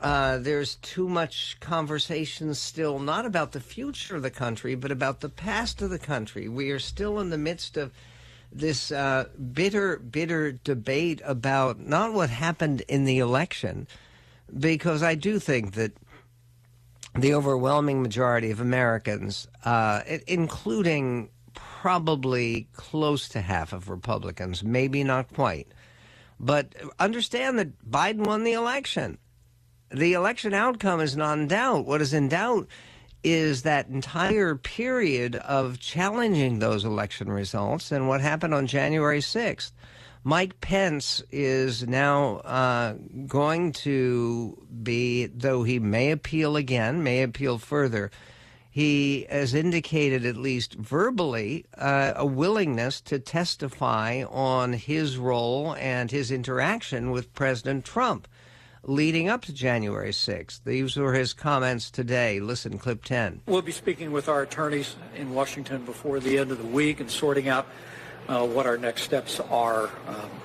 Uh, 0.02 0.36
there's 0.38 0.76
too 0.76 1.08
much 1.08 1.56
conversation 1.60 2.54
still, 2.54 2.98
not 2.98 3.24
about 3.24 3.50
the 3.52 3.60
future 3.60 4.14
of 4.16 4.22
the 4.22 4.30
country, 4.30 4.74
but 4.74 4.92
about 4.92 5.20
the 5.20 5.30
past 5.30 5.80
of 5.80 5.88
the 5.88 5.98
country. 5.98 6.46
We 6.46 6.70
are 6.70 6.78
still 6.78 7.18
in 7.18 7.30
the 7.30 7.38
midst 7.38 7.76
of 7.78 7.90
this 8.58 8.92
uh, 8.92 9.28
bitter, 9.52 9.98
bitter 9.98 10.52
debate 10.52 11.20
about 11.24 11.78
not 11.78 12.12
what 12.12 12.30
happened 12.30 12.82
in 12.82 13.04
the 13.04 13.18
election, 13.18 13.86
because 14.58 15.02
I 15.02 15.14
do 15.14 15.38
think 15.38 15.74
that 15.74 15.92
the 17.14 17.34
overwhelming 17.34 18.02
majority 18.02 18.50
of 18.50 18.60
Americans, 18.60 19.48
uh, 19.64 20.02
including 20.26 21.30
probably 21.54 22.68
close 22.74 23.28
to 23.30 23.40
half 23.40 23.72
of 23.72 23.88
Republicans, 23.88 24.62
maybe 24.62 25.04
not 25.04 25.32
quite, 25.32 25.68
but 26.38 26.74
understand 26.98 27.58
that 27.58 27.88
Biden 27.88 28.26
won 28.26 28.44
the 28.44 28.52
election. 28.52 29.18
The 29.90 30.12
election 30.12 30.54
outcome 30.54 31.00
is 31.00 31.16
not 31.16 31.38
in 31.38 31.48
doubt. 31.48 31.86
What 31.86 32.02
is 32.02 32.12
in 32.12 32.28
doubt 32.28 32.68
is 33.24 33.62
that 33.62 33.88
entire 33.88 34.54
period 34.54 35.36
of 35.36 35.80
challenging 35.80 36.58
those 36.58 36.84
election 36.84 37.30
results 37.30 37.90
and 37.90 38.08
what 38.08 38.20
happened 38.20 38.54
on 38.54 38.66
January 38.66 39.20
6th. 39.20 39.72
Mike 40.24 40.60
Pence 40.60 41.22
is 41.30 41.86
now 41.86 42.36
uh, 42.38 42.94
going 43.26 43.72
to 43.72 44.66
be, 44.82 45.26
though 45.26 45.62
he 45.62 45.78
may 45.78 46.10
appeal 46.10 46.56
again, 46.56 47.02
may 47.02 47.22
appeal 47.22 47.58
further, 47.58 48.10
he 48.70 49.26
has 49.30 49.54
indicated, 49.54 50.24
at 50.24 50.36
least 50.36 50.74
verbally, 50.74 51.64
uh, 51.76 52.12
a 52.14 52.26
willingness 52.26 53.00
to 53.00 53.18
testify 53.18 54.22
on 54.30 54.72
his 54.72 55.16
role 55.16 55.74
and 55.76 56.10
his 56.10 56.30
interaction 56.30 57.10
with 57.10 57.32
President 57.34 57.84
Trump 57.84 58.28
leading 58.88 59.28
up 59.28 59.42
to 59.42 59.52
January 59.52 60.10
6th. 60.10 60.60
These 60.64 60.96
were 60.96 61.12
his 61.12 61.34
comments 61.34 61.90
today. 61.90 62.40
Listen, 62.40 62.78
clip 62.78 63.04
10. 63.04 63.42
We'll 63.46 63.60
be 63.60 63.70
speaking 63.70 64.12
with 64.12 64.28
our 64.28 64.42
attorneys 64.42 64.96
in 65.14 65.34
Washington 65.34 65.84
before 65.84 66.20
the 66.20 66.38
end 66.38 66.50
of 66.50 66.58
the 66.58 66.66
week 66.66 66.98
and 66.98 67.10
sorting 67.10 67.48
out 67.48 67.66
uh, 68.28 68.46
what 68.46 68.66
our 68.66 68.78
next 68.78 69.02
steps 69.02 69.40
are. 69.50 69.90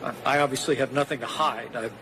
Um, 0.04 0.16
I 0.26 0.40
obviously 0.40 0.76
have 0.76 0.92
nothing 0.92 1.22
to 1.22 1.26
hide. 1.26 1.76
I've, 1.76 1.94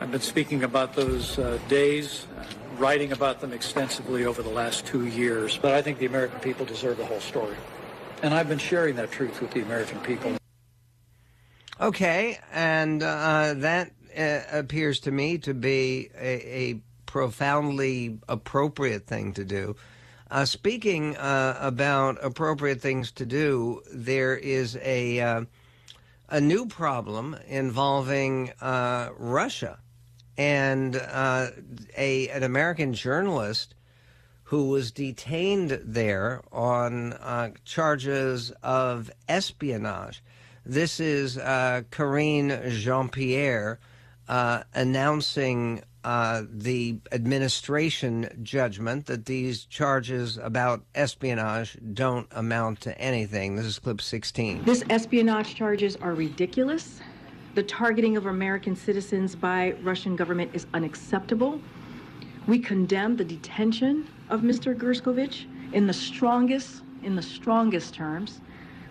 I've 0.00 0.10
been 0.10 0.20
speaking 0.20 0.64
about 0.64 0.94
those 0.94 1.38
uh, 1.38 1.58
days, 1.68 2.26
uh, 2.36 2.44
writing 2.78 3.12
about 3.12 3.40
them 3.40 3.52
extensively 3.52 4.24
over 4.24 4.42
the 4.42 4.50
last 4.50 4.86
two 4.86 5.06
years, 5.06 5.56
but 5.56 5.72
I 5.72 5.82
think 5.82 5.98
the 5.98 6.06
American 6.06 6.40
people 6.40 6.66
deserve 6.66 6.96
the 6.96 7.06
whole 7.06 7.20
story. 7.20 7.56
And 8.22 8.34
I've 8.34 8.48
been 8.48 8.58
sharing 8.58 8.96
that 8.96 9.12
truth 9.12 9.40
with 9.40 9.52
the 9.52 9.62
American 9.62 10.00
people. 10.00 10.36
Okay, 11.78 12.38
and 12.52 13.02
uh, 13.02 13.52
that 13.58 13.90
uh, 14.16 14.40
appears 14.50 15.00
to 15.00 15.10
me 15.10 15.38
to 15.38 15.54
be 15.54 16.10
a, 16.18 16.70
a, 16.70 16.80
profoundly 17.06 18.18
appropriate 18.28 19.06
thing 19.06 19.32
to 19.32 19.44
do. 19.44 19.76
Uh, 20.30 20.44
speaking 20.44 21.16
uh, 21.16 21.56
about 21.60 22.18
appropriate 22.22 22.80
things 22.80 23.12
to 23.12 23.24
do, 23.24 23.80
there 23.94 24.36
is 24.36 24.76
a 24.82 25.20
uh, 25.20 25.44
a 26.28 26.40
new 26.40 26.66
problem 26.66 27.36
involving 27.46 28.50
uh, 28.60 29.08
Russia 29.16 29.78
and 30.36 30.96
uh, 30.96 31.46
a 31.96 32.28
an 32.30 32.42
American 32.42 32.92
journalist 32.92 33.74
who 34.44 34.68
was 34.68 34.90
detained 34.90 35.80
there 35.84 36.42
on 36.52 37.14
charges 37.64 38.50
of 38.62 39.10
espionage. 39.28 40.22
This 40.64 41.00
is 41.00 41.36
Karine 41.36 42.68
Jean 42.70 43.08
Pierre 43.08 43.78
uh, 44.28 44.62
announcing 44.74 45.82
uh, 46.04 46.42
the 46.48 46.96
administration 47.10 48.28
judgment 48.42 49.06
that 49.06 49.26
these 49.26 49.64
charges 49.64 50.36
about 50.38 50.84
espionage 50.94 51.76
don't 51.94 52.28
amount 52.30 52.80
to 52.80 52.96
anything. 53.00 53.56
This 53.56 53.66
is 53.66 53.78
clip 53.78 54.00
16. 54.00 54.62
This 54.64 54.84
espionage 54.88 55.54
charges 55.56 55.96
are 55.96 56.14
ridiculous. 56.14 57.00
The 57.56 57.64
targeting 57.64 58.16
of 58.16 58.26
American 58.26 58.76
citizens 58.76 59.34
by 59.34 59.72
Russian 59.82 60.14
government 60.14 60.50
is 60.54 60.66
unacceptable. 60.74 61.60
We 62.46 62.60
condemn 62.60 63.16
the 63.16 63.24
detention 63.24 64.06
of 64.28 64.42
Mr. 64.42 64.76
Gershkovich 64.76 65.46
in 65.72 65.86
the 65.86 65.92
strongest 65.92 66.82
in 67.02 67.16
the 67.16 67.22
strongest 67.22 67.94
terms. 67.94 68.40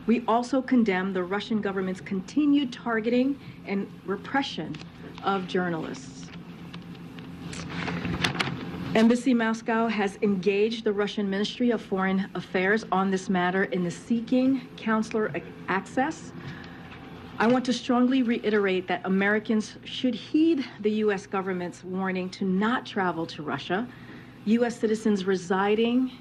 We 0.06 0.24
also 0.28 0.62
condemn 0.62 1.14
the 1.14 1.24
Russian 1.24 1.62
government's 1.62 2.02
continued 2.02 2.72
targeting 2.72 3.40
and 3.66 3.88
repression 4.06 4.76
of 5.24 5.48
journalists. 5.48 6.28
Embassy 8.96 9.34
Moscow 9.34 9.88
has 9.90 10.18
engaged 10.22 10.86
the 10.86 10.94
Russian 10.94 11.30
Ministry 11.30 11.72
of 11.72 11.82
Foreign 11.82 12.30
Affairs 12.34 12.86
on 12.94 13.12
this 13.12 13.30
matter 13.30 13.66
in 13.66 13.84
the 13.84 13.92
seeking 13.92 14.70
consular 14.78 15.34
access. 15.68 16.32
I 17.38 17.48
want 17.48 17.66
to 17.66 17.74
strongly 17.74 18.24
reiterate 18.24 18.88
that 18.88 19.02
Americans 19.04 19.78
should 19.84 20.16
heed 20.16 20.66
the 20.80 20.92
U.S. 20.92 21.28
government's 21.28 21.84
warning 21.84 22.30
to 22.30 22.46
not 22.46 22.86
travel 22.86 23.26
to 23.26 23.44
Russia. 23.44 23.86
U.S. 24.46 24.80
citizens 24.80 25.26
residing 25.26 26.12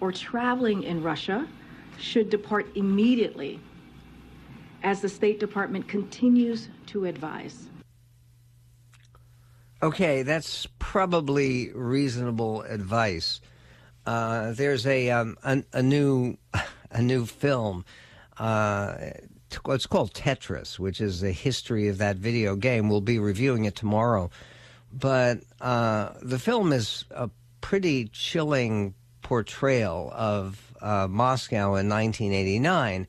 or 0.00 0.10
traveling 0.10 0.84
in 0.84 1.02
Russia 1.02 1.46
should 1.98 2.30
depart 2.30 2.66
immediately 2.74 3.60
as 4.82 5.02
the 5.02 5.08
State 5.08 5.38
Department 5.38 5.86
continues 5.86 6.70
to 6.86 7.04
advise. 7.04 7.68
Okay, 9.82 10.22
that's 10.22 10.68
probably 10.78 11.72
reasonable 11.72 12.62
advice. 12.62 13.40
Uh, 14.06 14.52
there's 14.52 14.86
a, 14.86 15.10
um, 15.10 15.36
a, 15.42 15.64
a 15.72 15.82
new 15.82 16.36
a 16.92 17.02
new 17.02 17.26
film. 17.26 17.84
Uh, 18.38 18.94
it's 19.68 19.86
called 19.86 20.14
Tetris, 20.14 20.78
which 20.78 21.00
is 21.00 21.20
the 21.20 21.32
history 21.32 21.88
of 21.88 21.98
that 21.98 22.16
video 22.16 22.54
game. 22.54 22.88
We'll 22.88 23.00
be 23.00 23.18
reviewing 23.18 23.64
it 23.64 23.74
tomorrow, 23.74 24.30
but 24.92 25.40
uh, 25.60 26.10
the 26.22 26.38
film 26.38 26.72
is 26.72 27.04
a 27.10 27.28
pretty 27.60 28.06
chilling 28.06 28.94
portrayal 29.22 30.12
of 30.14 30.74
uh, 30.80 31.08
Moscow 31.10 31.74
in 31.74 31.88
1989 31.88 33.08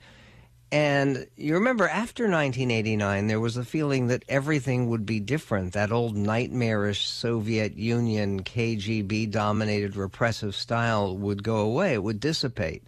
and 0.73 1.27
you 1.37 1.53
remember 1.53 1.87
after 1.87 2.23
1989, 2.23 3.27
there 3.27 3.39
was 3.39 3.57
a 3.57 3.63
feeling 3.63 4.07
that 4.07 4.23
everything 4.27 4.89
would 4.89 5.05
be 5.05 5.19
different. 5.19 5.73
That 5.73 5.91
old 5.91 6.17
nightmarish 6.17 7.07
Soviet 7.07 7.77
Union, 7.77 8.41
KGB 8.41 9.29
dominated 9.29 9.95
repressive 9.95 10.55
style 10.55 11.15
would 11.15 11.43
go 11.43 11.57
away, 11.57 11.93
it 11.93 12.01
would 12.01 12.19
dissipate. 12.19 12.81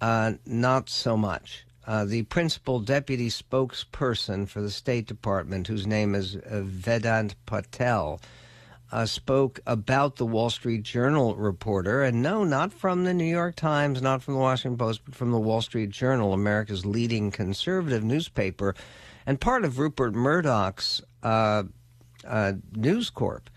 Uh, 0.00 0.32
not 0.46 0.88
so 0.88 1.14
much. 1.18 1.66
Uh, 1.86 2.06
the 2.06 2.22
principal 2.22 2.80
deputy 2.80 3.28
spokesperson 3.28 4.48
for 4.48 4.62
the 4.62 4.70
State 4.70 5.06
Department, 5.06 5.66
whose 5.66 5.86
name 5.86 6.14
is 6.14 6.36
uh, 6.36 6.62
Vedant 6.64 7.34
Patel, 7.44 8.22
uh, 8.92 9.06
spoke 9.06 9.58
about 9.66 10.16
the 10.16 10.26
Wall 10.26 10.50
Street 10.50 10.82
Journal 10.82 11.34
reporter, 11.34 12.02
and 12.02 12.22
no, 12.22 12.44
not 12.44 12.72
from 12.72 13.04
the 13.04 13.14
New 13.14 13.24
York 13.24 13.56
Times, 13.56 14.02
not 14.02 14.22
from 14.22 14.34
the 14.34 14.40
Washington 14.40 14.76
Post, 14.76 15.00
but 15.04 15.14
from 15.14 15.30
the 15.30 15.38
Wall 15.38 15.62
Street 15.62 15.90
Journal, 15.90 16.34
America's 16.34 16.84
leading 16.84 17.30
conservative 17.30 18.04
newspaper, 18.04 18.74
and 19.24 19.40
part 19.40 19.64
of 19.64 19.78
Rupert 19.78 20.14
Murdoch's 20.14 21.02
uh, 21.22 21.62
uh, 22.26 22.52
News 22.76 23.08
Corp. 23.08 23.48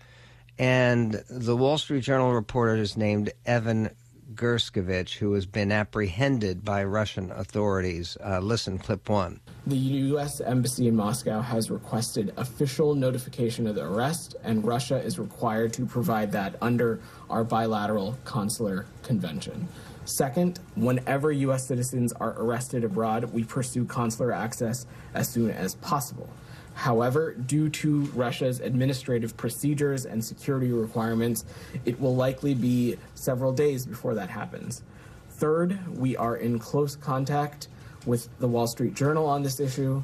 And 0.58 1.22
the 1.28 1.56
Wall 1.56 1.76
Street 1.76 2.02
Journal 2.02 2.32
reporter 2.32 2.76
is 2.76 2.96
named 2.96 3.30
Evan 3.44 3.90
Gershkovich, 4.34 5.18
who 5.18 5.34
has 5.34 5.44
been 5.44 5.70
apprehended 5.70 6.64
by 6.64 6.82
Russian 6.82 7.30
authorities. 7.30 8.16
Uh, 8.24 8.40
listen, 8.40 8.78
clip 8.78 9.08
one. 9.10 9.40
The 9.68 9.76
U.S. 9.76 10.40
Embassy 10.40 10.86
in 10.86 10.94
Moscow 10.94 11.40
has 11.40 11.72
requested 11.72 12.32
official 12.36 12.94
notification 12.94 13.66
of 13.66 13.74
the 13.74 13.82
arrest, 13.82 14.36
and 14.44 14.64
Russia 14.64 14.98
is 15.02 15.18
required 15.18 15.72
to 15.72 15.84
provide 15.84 16.30
that 16.30 16.54
under 16.62 17.00
our 17.28 17.42
bilateral 17.42 18.16
consular 18.24 18.86
convention. 19.02 19.66
Second, 20.04 20.60
whenever 20.76 21.32
U.S. 21.32 21.66
citizens 21.66 22.12
are 22.12 22.40
arrested 22.40 22.84
abroad, 22.84 23.24
we 23.32 23.42
pursue 23.42 23.84
consular 23.84 24.30
access 24.30 24.86
as 25.14 25.28
soon 25.28 25.50
as 25.50 25.74
possible. 25.74 26.28
However, 26.74 27.32
due 27.32 27.68
to 27.70 28.02
Russia's 28.14 28.60
administrative 28.60 29.36
procedures 29.36 30.06
and 30.06 30.24
security 30.24 30.70
requirements, 30.70 31.44
it 31.84 32.00
will 32.00 32.14
likely 32.14 32.54
be 32.54 32.98
several 33.16 33.50
days 33.50 33.84
before 33.84 34.14
that 34.14 34.30
happens. 34.30 34.84
Third, 35.30 35.98
we 35.98 36.16
are 36.16 36.36
in 36.36 36.60
close 36.60 36.94
contact 36.94 37.66
with 38.06 38.28
the 38.38 38.48
Wall 38.48 38.66
Street 38.66 38.94
Journal 38.94 39.26
on 39.26 39.42
this 39.42 39.60
issue. 39.60 40.02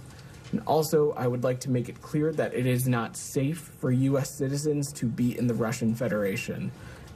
And 0.50 0.62
also, 0.66 1.12
I 1.12 1.26
would 1.26 1.44
like 1.44 1.60
to 1.60 1.70
make 1.70 1.88
it 1.88 2.02
clear 2.02 2.32
that 2.32 2.52
it 2.52 2.66
is 2.66 2.86
not 2.86 3.16
safe 3.16 3.72
for 3.78 3.90
U.S. 3.90 4.30
citizens 4.30 4.92
to 4.94 5.06
be 5.06 5.38
in 5.38 5.46
the 5.46 5.54
Russian 5.54 5.94
Federation. 5.94 6.70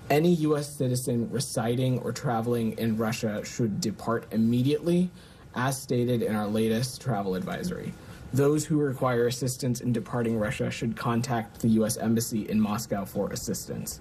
Any 0.08 0.34
U.S. 0.36 0.74
citizen 0.74 1.28
residing 1.30 1.98
or 1.98 2.12
traveling 2.12 2.78
in 2.78 2.96
Russia 2.96 3.44
should 3.44 3.80
depart 3.80 4.26
immediately, 4.30 5.10
as 5.54 5.80
stated 5.80 6.22
in 6.22 6.34
our 6.34 6.46
latest 6.46 7.02
travel 7.02 7.34
advisory. 7.34 7.92
Those 8.32 8.64
who 8.64 8.78
require 8.78 9.26
assistance 9.26 9.80
in 9.80 9.92
departing 9.92 10.38
Russia 10.38 10.70
should 10.70 10.96
contact 10.96 11.60
the 11.60 11.68
U.S. 11.68 11.96
Embassy 11.96 12.48
in 12.48 12.60
Moscow 12.60 13.04
for 13.04 13.30
assistance. 13.32 14.00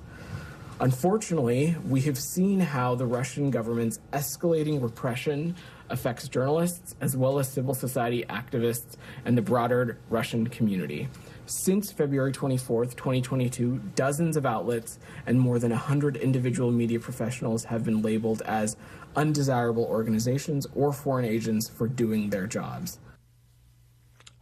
Unfortunately, 0.79 1.75
we 1.87 2.01
have 2.01 2.17
seen 2.17 2.59
how 2.59 2.95
the 2.95 3.05
Russian 3.05 3.49
government's 3.49 3.99
escalating 4.11 4.81
repression 4.81 5.55
affects 5.89 6.27
journalists 6.27 6.95
as 7.01 7.15
well 7.15 7.39
as 7.39 7.47
civil 7.47 7.73
society 7.73 8.25
activists 8.29 8.95
and 9.25 9.37
the 9.37 9.41
broader 9.41 9.97
Russian 10.09 10.47
community. 10.47 11.07
Since 11.45 11.91
February 11.91 12.31
24, 12.31 12.85
2022, 12.85 13.79
dozens 13.95 14.35
of 14.35 14.45
outlets 14.45 14.97
and 15.27 15.39
more 15.39 15.59
than 15.59 15.71
100 15.71 16.17
individual 16.17 16.71
media 16.71 16.99
professionals 16.99 17.65
have 17.65 17.83
been 17.83 18.01
labeled 18.01 18.41
as 18.43 18.77
undesirable 19.15 19.85
organizations 19.85 20.65
or 20.73 20.91
foreign 20.91 21.25
agents 21.25 21.69
for 21.69 21.87
doing 21.87 22.29
their 22.29 22.47
jobs. 22.47 22.99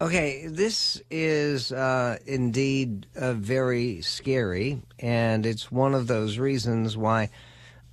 Okay, 0.01 0.47
this 0.47 1.01
is 1.09 1.71
uh, 1.71 2.17
indeed 2.25 3.05
uh, 3.15 3.33
very 3.33 4.01
scary, 4.01 4.81
and 4.99 5.45
it's 5.45 5.71
one 5.71 5.93
of 5.93 6.07
those 6.07 6.37
reasons 6.37 6.97
why 6.97 7.29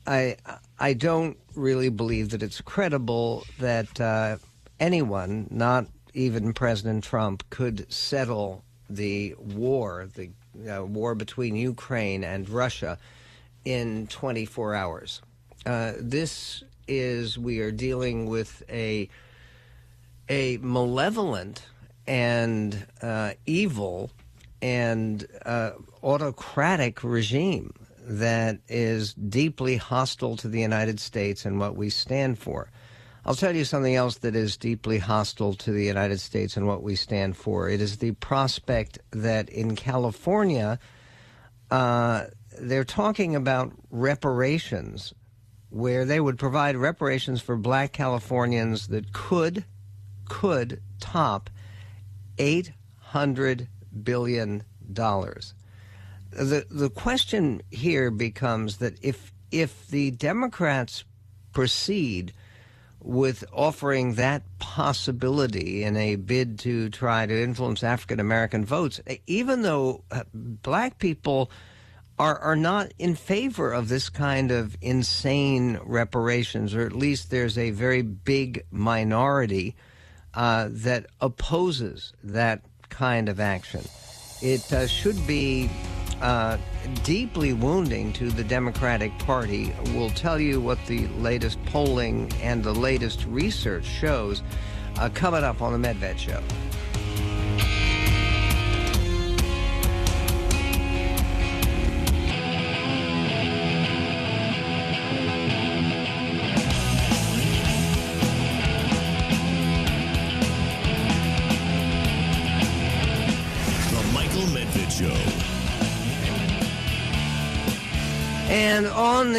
I 0.07 0.37
I 0.81 0.95
don't 0.95 1.37
really 1.55 1.91
believe 1.91 2.31
that 2.31 2.43
it's 2.43 2.63
credible 2.63 3.45
that 3.59 4.01
uh, 4.01 4.39
anyone, 4.81 5.47
not 5.51 5.87
even 6.15 6.55
President 6.55 7.05
Trump, 7.05 7.45
could 7.51 7.93
settle 7.93 8.65
the 8.89 9.35
war, 9.39 10.09
the 10.15 10.31
uh, 10.69 10.85
war 10.85 11.15
between 11.15 11.55
Ukraine 11.55 12.25
and 12.25 12.49
Russia, 12.49 12.99
in 13.67 14.07
24 14.07 14.75
hours. 14.75 15.21
Uh, 15.67 15.93
this 15.99 16.65
is 16.89 17.39
we 17.39 17.61
are 17.61 17.71
dealing 17.71 18.25
with 18.25 18.63
a 18.71 19.09
a 20.31 20.57
malevolent 20.59 21.67
and 22.07 22.87
uh, 23.03 23.33
evil 23.45 24.11
and 24.63 25.27
uh, 25.45 25.73
autocratic 26.03 27.05
regime 27.05 27.75
that 28.11 28.59
is 28.67 29.15
deeply 29.15 29.77
hostile 29.77 30.37
to 30.37 30.49
the 30.49 30.61
United 30.61 30.99
States 30.99 31.45
and 31.45 31.61
what 31.61 31.77
we 31.77 31.89
stand 31.89 32.41
for. 32.41 32.69
I'll 33.25 33.37
tell 33.37 33.55
you 33.55 33.65
something 33.65 33.95
else 33.95 34.19
that 34.19 34.35
is 34.35 34.57
deeply 34.57 34.99
hostile 34.99 35.55
to 35.55 35.71
the 35.71 35.85
United 35.85 36.19
States 36.19 36.57
and 36.57 36.67
what 36.67 36.83
we 36.83 36.97
stand 36.97 37.37
for. 37.37 37.69
It 37.69 37.81
is 37.81 37.99
the 37.99 38.11
prospect 38.13 38.99
that 39.13 39.49
in 39.49 39.77
California, 39.77 40.81
uh, 41.71 42.25
they're 42.59 42.83
talking 42.83 43.37
about 43.37 43.73
reparations, 43.91 45.15
where 45.69 46.05
they 46.05 46.19
would 46.19 46.37
provide 46.37 46.77
reparations 46.77 47.41
for 47.41 47.57
black 47.57 47.93
Californians 47.93 48.89
that 48.89 49.13
could, 49.13 49.65
could 50.29 50.83
top 50.99 51.49
$800 52.39 53.69
billion. 54.03 54.65
The, 56.31 56.67
the 56.71 56.91
question 56.91 57.63
here 57.71 58.11
becomes 58.11 58.77
that 58.79 58.95
if, 59.03 59.33
if 59.51 59.89
the 59.89 60.13
Democrats 60.13 61.05
proceed 61.53 62.33
with 63.03 63.45
offering 63.53 64.15
that 64.15 64.43
possibility 64.59 65.83
in 65.83 65.97
a 65.97 66.17
bid 66.17 66.59
to 66.61 66.91
try 66.91 67.27
to 67.27 67.43
influence 67.43 67.83
African 67.83 68.21
American 68.21 68.65
votes, 68.65 69.01
even 69.27 69.63
though 69.63 70.05
uh, 70.11 70.25
black 70.35 70.99
people 70.99 71.51
are, 72.19 72.39
are 72.39 72.57
not 72.57 72.93
in 72.99 73.15
favor 73.15 73.73
of 73.73 73.89
this 73.89 74.11
kind 74.11 74.51
of 74.51 74.77
insane 74.83 75.81
reparations, 75.83 76.75
or 76.75 76.83
at 76.83 76.93
least 76.93 77.31
there's 77.31 77.57
a 77.57 77.71
very 77.71 78.03
big 78.03 78.65
minority 78.71 79.75
uh, 80.35 80.69
that 80.71 81.07
opposes 81.21 82.13
that 82.23 82.63
kind 82.91 83.31
of 83.31 83.41
action. 83.41 83.83
It 84.43 84.71
uh, 84.73 84.87
should 84.87 85.27
be 85.27 85.71
uh, 86.21 86.59
deeply 87.05 87.53
wounding 87.53 88.13
to 88.15 88.31
the 88.31 88.45
Democratic 88.45 89.17
Party. 89.19 89.73
We'll 89.95 90.11
tell 90.11 90.39
you 90.41 90.61
what 90.61 90.79
the 90.87 91.07
latest 91.09 91.63
polling 91.67 92.33
and 92.43 92.63
the 92.63 92.75
latest 92.75 93.25
research 93.27 93.85
shows 93.85 94.43
uh, 94.99 95.09
coming 95.15 95.45
up 95.45 95.63
on 95.63 95.81
the 95.81 95.89
Medved 95.89 96.19
Show. 96.19 96.43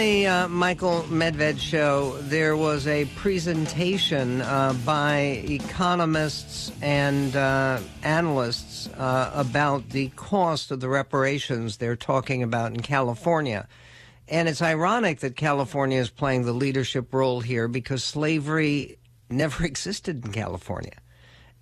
The 0.02 0.26
uh, 0.26 0.48
Michael 0.48 1.04
Medved 1.10 1.60
show, 1.60 2.18
there 2.22 2.58
was 2.58 2.88
a 2.88 3.06
presentation 3.18 4.42
uh, 4.42 4.74
by 4.84 5.44
economists 5.48 6.72
and 6.82 7.36
uh, 7.36 7.80
analysts 8.02 8.88
uh, 8.98 9.32
about 9.36 9.90
the 9.90 10.08
cost 10.16 10.72
of 10.72 10.80
the 10.80 10.90
reparations 10.90 11.78
they're 11.78 11.96
talking 11.96 12.42
about 12.42 12.72
in 12.72 12.80
California. 12.80 13.68
And 14.28 14.50
it's 14.50 14.64
ironic 14.64 15.20
that 15.20 15.36
California 15.36 16.00
is 16.00 16.10
playing 16.10 16.46
the 16.46 16.54
leadership 16.54 17.14
role 17.14 17.42
here 17.42 17.68
because 17.68 18.04
slavery 18.04 18.98
never 19.30 19.64
existed 19.72 20.26
in 20.26 20.32
California. 20.32 20.98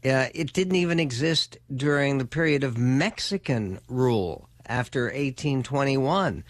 Uh, 0.05 0.27
it 0.33 0.53
didn't 0.53 0.75
even 0.75 1.01
exist 1.01 1.57
during 1.75 2.19
the 2.19 2.25
period 2.25 2.63
of 2.63 2.77
Mexican 2.77 3.79
rule 3.89 4.47
after 4.65 5.07
1821. 5.07 6.45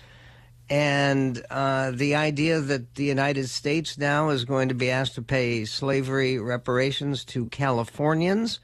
And 0.69 1.43
uh, 1.49 1.91
the 1.91 2.15
idea 2.15 2.59
that 2.59 2.93
the 2.95 3.03
United 3.03 3.49
States 3.49 3.97
now 3.97 4.29
is 4.29 4.45
going 4.45 4.69
to 4.69 4.75
be 4.75 4.91
asked 4.91 5.15
to 5.15 5.23
pay 5.23 5.65
slavery 5.65 6.37
reparations 6.37 7.25
to 7.25 7.47
Californians, 7.47 8.59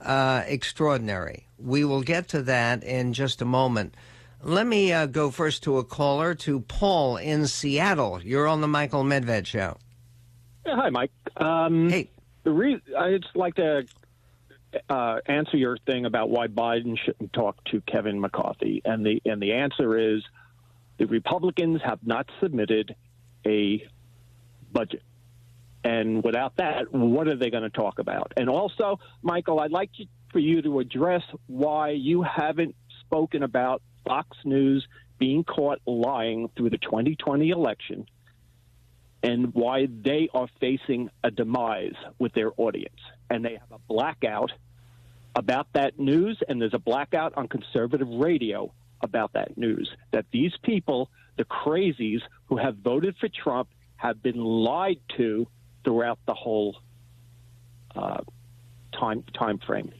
uh, 0.00 0.42
extraordinary. 0.46 1.46
We 1.58 1.84
will 1.84 2.02
get 2.02 2.28
to 2.30 2.42
that 2.42 2.82
in 2.82 3.12
just 3.12 3.40
a 3.40 3.44
moment. 3.44 3.94
Let 4.42 4.66
me 4.66 4.92
uh, 4.92 5.06
go 5.06 5.30
first 5.30 5.62
to 5.62 5.78
a 5.78 5.84
caller, 5.84 6.34
to 6.34 6.60
Paul 6.60 7.16
in 7.16 7.46
Seattle. 7.46 8.20
You're 8.20 8.48
on 8.48 8.60
the 8.60 8.66
Michael 8.66 9.04
Medved 9.04 9.46
Show. 9.46 9.76
Yeah, 10.66 10.74
hi, 10.74 10.90
Mike. 10.90 11.12
Um, 11.36 11.88
hey. 11.88 12.08
The 12.42 12.50
re- 12.50 12.82
I'd 12.98 13.24
like 13.36 13.54
to 13.54 13.86
uh, 14.90 15.18
answer 15.26 15.56
your 15.56 15.76
thing 15.76 16.06
about 16.06 16.30
why 16.30 16.48
Biden 16.48 16.98
shouldn't 16.98 17.32
talk 17.32 17.62
to 17.66 17.80
Kevin 17.82 18.20
McCarthy, 18.20 18.82
and 18.84 19.06
the 19.06 19.22
and 19.24 19.40
the 19.40 19.52
answer 19.52 19.96
is 19.96 20.24
the 20.98 21.06
Republicans 21.06 21.80
have 21.84 22.00
not 22.04 22.26
submitted 22.40 22.94
a 23.46 23.86
budget. 24.72 25.02
And 25.84 26.22
without 26.22 26.56
that, 26.56 26.92
what 26.92 27.26
are 27.28 27.36
they 27.36 27.50
going 27.50 27.64
to 27.64 27.70
talk 27.70 27.98
about? 27.98 28.32
And 28.36 28.48
also, 28.48 29.00
Michael, 29.20 29.58
I'd 29.58 29.72
like 29.72 29.90
for 30.32 30.38
you 30.38 30.62
to 30.62 30.78
address 30.78 31.22
why 31.46 31.90
you 31.90 32.22
haven't 32.22 32.76
spoken 33.00 33.42
about 33.42 33.82
Fox 34.06 34.36
News 34.44 34.86
being 35.18 35.44
caught 35.44 35.80
lying 35.86 36.48
through 36.56 36.70
the 36.70 36.78
2020 36.78 37.50
election 37.50 38.06
and 39.22 39.54
why 39.54 39.86
they 39.86 40.28
are 40.34 40.48
facing 40.60 41.10
a 41.22 41.30
demise 41.30 41.94
with 42.18 42.32
their 42.32 42.50
audience. 42.56 42.98
And 43.30 43.44
they 43.44 43.52
have 43.52 43.70
a 43.70 43.78
blackout 43.78 44.50
about 45.34 45.66
that 45.74 45.98
news, 45.98 46.38
and 46.48 46.60
there's 46.60 46.74
a 46.74 46.78
blackout 46.78 47.34
on 47.36 47.48
conservative 47.48 48.08
radio 48.08 48.72
about 49.02 49.32
that 49.34 49.56
news. 49.56 49.90
That 50.12 50.26
these 50.32 50.52
people, 50.62 51.10
the 51.36 51.44
crazies 51.44 52.20
who 52.46 52.56
have 52.56 52.76
voted 52.76 53.16
for 53.18 53.28
Trump, 53.28 53.68
have 53.96 54.22
been 54.22 54.36
lied 54.36 55.00
to 55.16 55.46
throughout 55.84 56.18
the 56.26 56.34
whole 56.34 56.76
uh, 57.94 58.20
time 58.98 59.24
time 59.34 59.58
frame. 59.58 59.92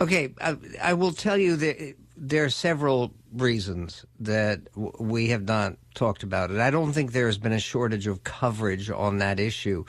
Okay, 0.00 0.34
I, 0.40 0.56
I, 0.82 0.94
will 0.94 1.12
tell 1.12 1.36
you 1.36 1.56
that 1.56 1.94
there 2.16 2.44
are 2.44 2.50
several 2.50 3.12
reasons 3.34 4.06
that 4.18 4.62
we 4.74 5.28
have 5.28 5.42
not 5.42 5.76
talked 5.94 6.22
about 6.22 6.50
it. 6.50 6.58
I 6.58 6.70
don't 6.70 6.92
think 6.92 7.12
there 7.12 7.26
has 7.26 7.36
been 7.36 7.52
a 7.52 7.60
shortage 7.60 8.06
of 8.06 8.24
coverage 8.24 8.88
on 8.88 9.18
that 9.18 9.38
issue 9.38 9.84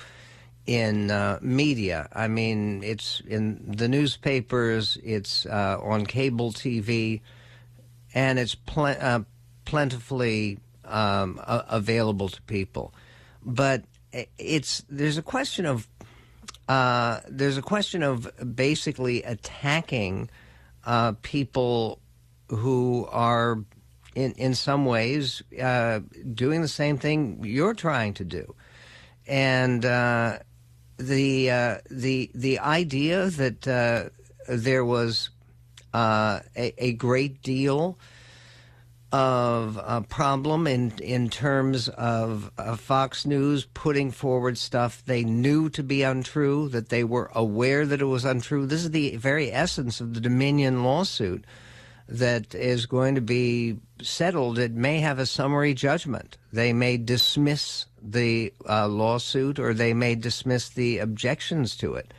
in 0.66 1.12
uh, 1.12 1.40
media. 1.42 2.10
I 2.14 2.28
mean, 2.28 2.84
it's 2.84 3.22
in 3.28 3.64
the 3.66 3.88
newspapers, 3.88 4.98
it's 5.04 5.46
uh, 5.46 5.78
on 5.82 6.06
cable 6.06 6.52
TV, 6.52 7.22
and 8.14 8.40
it's 8.40 8.56
pl- 8.56 8.96
uh, 9.00 9.22
plentifully 9.66 10.60
um, 10.86 11.40
available 11.46 12.30
to 12.30 12.42
people. 12.44 12.94
But 13.44 13.84
it's 14.38 14.84
there's 14.90 15.18
a 15.18 15.22
question 15.22 15.66
of 15.66 15.88
uh, 16.68 17.22
there's 17.28 17.58
a 17.58 17.62
question 17.62 18.04
of 18.04 18.30
basically 18.56 19.24
attacking 19.24 20.30
uh, 20.86 21.14
people 21.22 22.00
who 22.50 23.08
are 23.12 23.60
in 24.16 24.34
in 24.34 24.54
some 24.54 24.86
ways 24.86 25.42
uh, 25.62 26.00
doing 26.34 26.62
the 26.62 26.68
same 26.68 26.98
thing 26.98 27.42
you're 27.44 27.74
trying 27.74 28.14
to 28.16 28.26
do, 28.26 28.54
and 29.28 29.86
uh, 29.86 30.40
the 30.98 31.80
the 31.90 32.32
the 32.36 32.60
idea 32.60 33.30
that 33.30 34.12
there 34.48 34.86
was 34.86 35.30
a, 35.94 36.42
a, 36.78 36.94
great 36.94 37.42
deal 37.42 37.98
of 39.12 39.78
a 39.84 40.02
problem 40.02 40.68
in 40.68 40.92
in 41.00 41.30
terms 41.30 41.90
of 41.90 42.52
uh, 42.58 42.76
Fox 42.76 43.26
News 43.26 43.66
putting 43.74 44.12
forward 44.12 44.58
stuff 44.58 45.04
they 45.06 45.24
knew 45.24 45.70
to 45.72 45.84
be 45.84 46.04
untrue, 46.04 46.70
that 46.70 46.90
they 46.90 47.04
were 47.04 47.30
aware 47.36 47.86
that 47.86 48.02
it 48.02 48.06
was 48.06 48.24
untrue. 48.24 48.66
This 48.66 48.84
is 48.84 48.92
the 48.92 49.18
very 49.18 49.52
essence 49.52 50.00
of 50.00 50.14
the 50.14 50.22
Dominion 50.22 50.84
lawsuit 50.84 51.46
that 52.08 52.54
is 52.56 52.86
going 52.86 53.16
to 53.16 53.22
be 53.22 53.78
settled. 54.02 54.60
It 54.60 54.74
may 54.74 55.00
have 55.00 55.20
a 55.20 55.26
summary 55.26 55.74
judgment. 55.74 56.38
They 56.52 56.74
may 56.74 56.98
dismiss 56.98 57.86
the 58.02 58.54
uh, 58.68 58.88
lawsuit 58.88 59.60
or 59.60 59.74
they 59.74 59.94
may 59.94 60.16
dismiss 60.16 60.70
the 60.70 61.00
objections 61.00 61.76
to 61.78 61.96
it. 61.96 62.14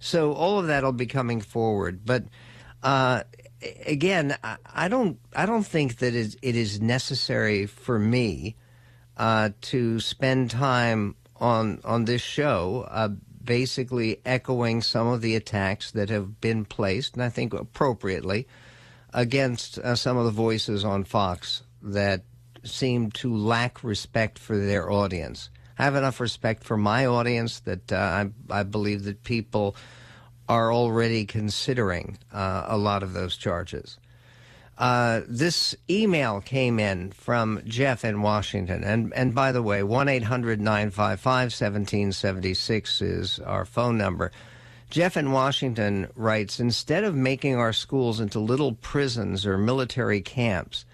So 0.00 0.32
all 0.32 0.58
of 0.58 0.66
that 0.68 0.82
will 0.84 0.92
be 0.92 1.06
coming 1.06 1.40
forward, 1.40 2.00
but. 2.04 2.24
Uh, 2.82 3.22
again, 3.86 4.36
I 4.42 4.88
don't 4.88 5.18
I 5.34 5.46
don't 5.46 5.66
think 5.66 5.98
that 5.98 6.14
it 6.14 6.36
is 6.42 6.80
necessary 6.80 7.66
for 7.66 7.98
me 7.98 8.56
uh, 9.16 9.50
to 9.62 10.00
spend 10.00 10.50
time 10.50 11.16
on 11.36 11.80
on 11.84 12.04
this 12.04 12.22
show, 12.22 12.86
uh, 12.90 13.08
basically 13.42 14.20
echoing 14.24 14.82
some 14.82 15.06
of 15.06 15.20
the 15.20 15.36
attacks 15.36 15.90
that 15.92 16.08
have 16.08 16.40
been 16.40 16.64
placed, 16.64 17.14
and 17.14 17.22
I 17.22 17.28
think 17.28 17.52
appropriately, 17.52 18.46
against 19.12 19.78
uh, 19.78 19.94
some 19.94 20.16
of 20.16 20.24
the 20.24 20.30
voices 20.30 20.84
on 20.84 21.04
Fox 21.04 21.62
that 21.82 22.22
seem 22.62 23.10
to 23.10 23.34
lack 23.34 23.82
respect 23.82 24.38
for 24.38 24.56
their 24.56 24.90
audience. 24.90 25.50
I 25.78 25.84
have 25.84 25.96
enough 25.96 26.20
respect 26.20 26.62
for 26.64 26.76
my 26.76 27.06
audience 27.06 27.60
that 27.60 27.90
uh, 27.90 27.96
I, 27.96 28.30
I 28.50 28.62
believe 28.64 29.04
that 29.04 29.24
people 29.24 29.76
are 30.50 30.72
already 30.72 31.24
considering 31.24 32.18
uh, 32.32 32.64
a 32.66 32.76
lot 32.76 33.04
of 33.04 33.12
those 33.12 33.36
charges. 33.36 34.00
Uh, 34.76 35.20
this 35.28 35.76
email 35.88 36.40
came 36.40 36.80
in 36.80 37.12
from 37.12 37.62
Jeff 37.66 38.04
in 38.04 38.20
Washington. 38.20 38.82
And, 38.82 39.14
and 39.14 39.32
by 39.32 39.52
the 39.52 39.62
way, 39.62 39.84
1 39.84 40.08
800 40.08 40.60
955 40.60 41.52
1776 41.52 43.00
is 43.00 43.38
our 43.38 43.64
phone 43.64 43.96
number. 43.96 44.32
Jeff 44.90 45.16
in 45.16 45.30
Washington 45.30 46.08
writes 46.16 46.58
Instead 46.58 47.04
of 47.04 47.14
making 47.14 47.54
our 47.54 47.72
schools 47.72 48.18
into 48.18 48.40
little 48.40 48.72
prisons 48.72 49.46
or 49.46 49.56
military 49.56 50.20
camps, 50.20 50.84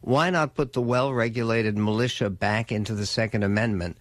why 0.00 0.30
not 0.30 0.56
put 0.56 0.72
the 0.72 0.82
well 0.82 1.14
regulated 1.14 1.78
militia 1.78 2.28
back 2.28 2.72
into 2.72 2.92
the 2.92 3.06
Second 3.06 3.44
Amendment 3.44 3.98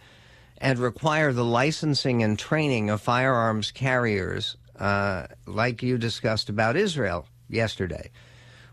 and 0.57 0.79
require 0.79 1.31
the 1.31 1.45
licensing 1.45 2.23
and 2.23 2.39
training 2.39 2.89
of 2.89 3.01
firearms 3.01 3.69
carriers 3.69 4.57
uh, 4.79 5.27
like 5.45 5.83
you 5.83 5.97
discussed 5.97 6.49
about 6.49 6.75
Israel 6.75 7.27
yesterday. 7.49 8.11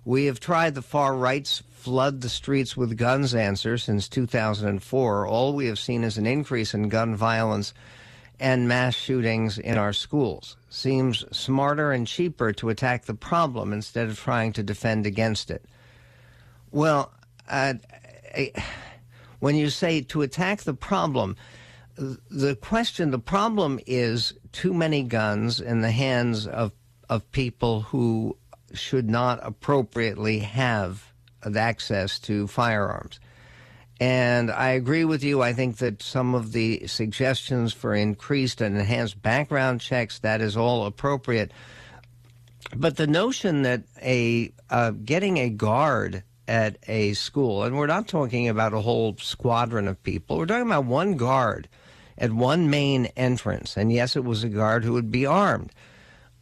We 0.04 0.26
have 0.26 0.40
tried 0.40 0.74
the 0.74 0.82
far 0.82 1.14
right's 1.14 1.62
flood 1.70 2.20
the 2.20 2.28
streets 2.28 2.76
with 2.76 2.96
guns 2.96 3.34
answer 3.34 3.78
since 3.78 4.08
2004. 4.08 5.26
All 5.26 5.54
we 5.54 5.66
have 5.66 5.78
seen 5.78 6.04
is 6.04 6.18
an 6.18 6.26
increase 6.26 6.74
in 6.74 6.88
gun 6.88 7.14
violence 7.14 7.72
and 8.40 8.66
mass 8.66 8.94
shootings 8.94 9.58
in 9.58 9.78
our 9.78 9.92
schools. 9.92 10.56
Seems 10.68 11.24
smarter 11.36 11.92
and 11.92 12.06
cheaper 12.06 12.52
to 12.54 12.70
attack 12.70 13.04
the 13.04 13.14
problem 13.14 13.72
instead 13.72 14.08
of 14.08 14.18
trying 14.18 14.52
to 14.54 14.62
defend 14.62 15.06
against 15.06 15.50
it. 15.50 15.64
Well, 16.72 17.12
uh, 17.48 17.74
when 19.38 19.54
you 19.56 19.70
say 19.70 20.00
to 20.02 20.22
attack 20.22 20.62
the 20.62 20.74
problem, 20.74 21.36
the 21.96 22.56
question, 22.56 23.10
the 23.10 23.18
problem 23.18 23.78
is 23.86 24.34
too 24.52 24.72
many 24.72 25.02
guns 25.02 25.60
in 25.60 25.80
the 25.80 25.90
hands 25.90 26.46
of 26.46 26.72
of 27.08 27.30
people 27.32 27.82
who 27.82 28.36
should 28.72 29.10
not 29.10 29.38
appropriately 29.42 30.38
have 30.38 31.12
access 31.56 32.18
to 32.18 32.46
firearms. 32.46 33.20
And 34.00 34.50
I 34.50 34.70
agree 34.70 35.04
with 35.04 35.22
you. 35.22 35.42
I 35.42 35.52
think 35.52 35.76
that 35.76 36.02
some 36.02 36.34
of 36.34 36.52
the 36.52 36.86
suggestions 36.86 37.72
for 37.72 37.94
increased 37.94 38.60
and 38.60 38.76
enhanced 38.76 39.20
background 39.20 39.80
checks 39.80 40.18
that 40.20 40.40
is 40.40 40.56
all 40.56 40.86
appropriate. 40.86 41.52
But 42.74 42.96
the 42.96 43.06
notion 43.06 43.62
that 43.62 43.82
a 44.00 44.52
uh, 44.70 44.92
getting 44.92 45.38
a 45.38 45.50
guard 45.50 46.24
at 46.48 46.78
a 46.88 47.12
school, 47.12 47.62
and 47.62 47.76
we're 47.76 47.86
not 47.86 48.08
talking 48.08 48.48
about 48.48 48.72
a 48.72 48.80
whole 48.80 49.16
squadron 49.18 49.86
of 49.86 50.02
people, 50.02 50.38
we're 50.38 50.46
talking 50.46 50.66
about 50.66 50.86
one 50.86 51.16
guard 51.16 51.68
at 52.22 52.32
one 52.32 52.70
main 52.70 53.06
entrance, 53.16 53.76
and 53.76 53.92
yes, 53.92 54.16
it 54.16 54.24
was 54.24 54.44
a 54.44 54.48
guard 54.48 54.84
who 54.84 54.92
would 54.92 55.10
be 55.10 55.26
armed, 55.26 55.72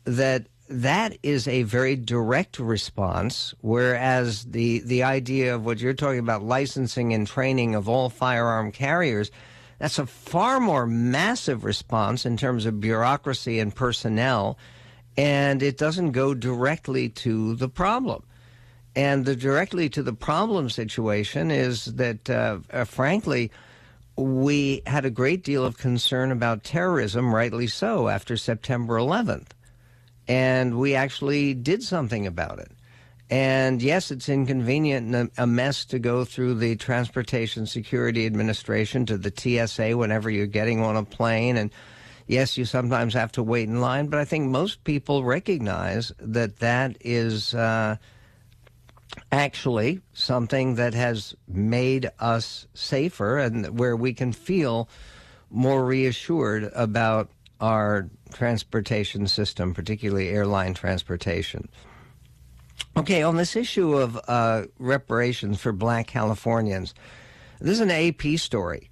that 0.05 0.47
that 0.69 1.17
is 1.23 1.49
a 1.49 1.63
very 1.65 1.97
direct 1.97 2.59
response, 2.59 3.55
whereas 3.63 4.45
the, 4.45 4.81
the 4.81 5.03
idea 5.03 5.55
of 5.55 5.65
what 5.65 5.81
you're 5.81 5.95
talking 5.95 6.21
about, 6.21 6.45
licensing 6.45 7.13
and 7.13 7.27
training 7.27 7.75
of 7.75 7.89
all 7.89 8.11
firearm 8.11 8.71
carriers, 8.71 9.31
that's 9.79 9.99
a 9.99 10.07
far 10.07 10.61
more 10.61 10.87
massive 10.87 11.65
response 11.65 12.27
in 12.27 12.37
terms 12.37 12.67
of 12.67 12.79
bureaucracy 12.79 13.59
and 13.59 13.75
personnel, 13.75 14.59
and 15.17 15.63
it 15.63 15.79
doesn't 15.79 16.13
go 16.13 16.35
directly 16.35 17.09
to 17.09 17.57
the 17.57 17.69
problem. 17.69 18.23
And 18.95 19.25
the 19.25 19.35
directly 19.35 19.89
to 19.91 20.03
the 20.03 20.13
problem 20.13 20.69
situation 20.69 21.51
is 21.51 21.87
that, 21.87 22.29
uh, 22.29 22.59
uh, 22.71 22.85
frankly, 22.85 23.51
we 24.21 24.83
had 24.87 25.05
a 25.05 25.11
great 25.11 25.43
deal 25.43 25.65
of 25.65 25.79
concern 25.79 26.31
about 26.31 26.63
terrorism, 26.63 27.35
rightly 27.35 27.67
so, 27.67 28.09
after 28.09 28.37
September 28.37 28.97
11th. 28.97 29.49
And 30.29 30.79
we 30.79 30.95
actually 30.95 31.55
did 31.55 31.83
something 31.83 32.27
about 32.27 32.59
it. 32.59 32.71
And 33.31 33.81
yes, 33.81 34.11
it's 34.11 34.29
inconvenient 34.29 35.15
and 35.15 35.31
a 35.39 35.47
mess 35.47 35.85
to 35.87 35.99
go 35.99 36.25
through 36.25 36.55
the 36.55 36.77
Transportation 36.77 37.65
Security 37.65 38.27
Administration 38.27 39.07
to 39.07 39.17
the 39.17 39.33
TSA 39.35 39.97
whenever 39.97 40.29
you're 40.29 40.47
getting 40.47 40.83
on 40.83 40.97
a 40.97 41.05
plane. 41.05 41.57
And 41.57 41.71
yes, 42.27 42.59
you 42.59 42.65
sometimes 42.65 43.15
have 43.15 43.33
to 43.33 43.43
wait 43.43 43.69
in 43.69 43.81
line, 43.81 44.09
but 44.09 44.19
I 44.19 44.25
think 44.25 44.49
most 44.49 44.83
people 44.85 45.25
recognize 45.25 46.13
that 46.19 46.59
that 46.59 46.97
is. 47.01 47.55
Uh, 47.55 47.97
actually 49.33 50.01
something 50.13 50.77
that 50.77 50.95
has 50.95 51.35
made 51.49 52.11
us 52.19 52.67
safer 52.75 53.39
and 53.39 53.79
where 53.79 53.97
we 53.97 54.13
can 54.13 54.33
feel 54.33 54.89
more 55.51 55.85
reassured 55.85 56.71
about 56.75 57.31
our 57.61 58.09
transportation 58.33 59.27
system, 59.27 59.75
particularly 59.75 60.29
airline 60.29 60.75
transportation. 60.75 61.69
Okay, 62.97 63.23
on 63.23 63.37
this 63.37 63.57
issue 63.57 63.95
of 63.97 64.19
uh, 64.29 64.65
reparations 64.79 65.61
for 65.61 65.73
black 65.73 66.07
Californians, 66.07 66.95
this 67.61 67.73
is 67.73 67.81
an 67.81 67.91
AP 67.91 68.39
story. 68.39 68.91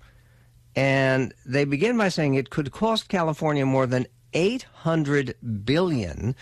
And 0.76 1.34
they 1.46 1.64
begin 1.64 1.96
by 1.96 2.08
saying 2.08 2.34
it 2.34 2.50
could 2.50 2.70
cost 2.70 3.08
California 3.08 3.64
more 3.66 3.86
than 3.86 4.06
800 4.32 5.34
billion 5.64 6.36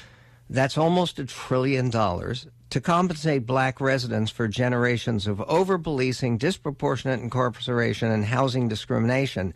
That's 0.49 0.79
almost 0.79 1.19
a 1.19 1.25
trillion 1.25 1.91
dollars 1.91 2.47
to 2.71 2.81
compensate 2.81 3.47
black 3.47 3.81
residents 3.81 4.31
for 4.31 4.49
generations 4.49 5.27
of 5.27 5.41
over 5.43 5.79
policing, 5.79 6.39
disproportionate 6.39 7.21
incarceration, 7.21 8.11
and 8.11 8.25
housing 8.25 8.69
discrimination, 8.69 9.55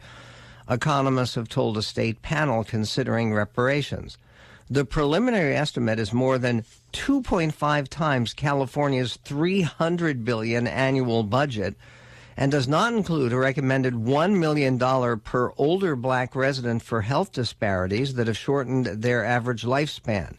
economists 0.68 1.34
have 1.34 1.48
told 1.48 1.76
a 1.76 1.82
state 1.82 2.22
panel 2.22 2.62
considering 2.62 3.34
reparations. 3.34 4.16
The 4.72 4.84
preliminary 4.84 5.56
estimate 5.56 5.98
is 5.98 6.12
more 6.12 6.38
than 6.38 6.64
2.5 6.92 7.88
times 7.88 8.32
California's 8.32 9.16
300 9.24 10.24
billion 10.24 10.68
annual 10.68 11.24
budget 11.24 11.74
and 12.36 12.52
does 12.52 12.68
not 12.68 12.92
include 12.92 13.32
a 13.32 13.36
recommended 13.36 13.94
$1 13.94 14.38
million 14.38 14.78
per 15.18 15.52
older 15.56 15.96
black 15.96 16.36
resident 16.36 16.82
for 16.82 17.02
health 17.02 17.32
disparities 17.32 18.14
that 18.14 18.28
have 18.28 18.38
shortened 18.38 18.86
their 18.86 19.24
average 19.24 19.64
lifespan. 19.64 20.36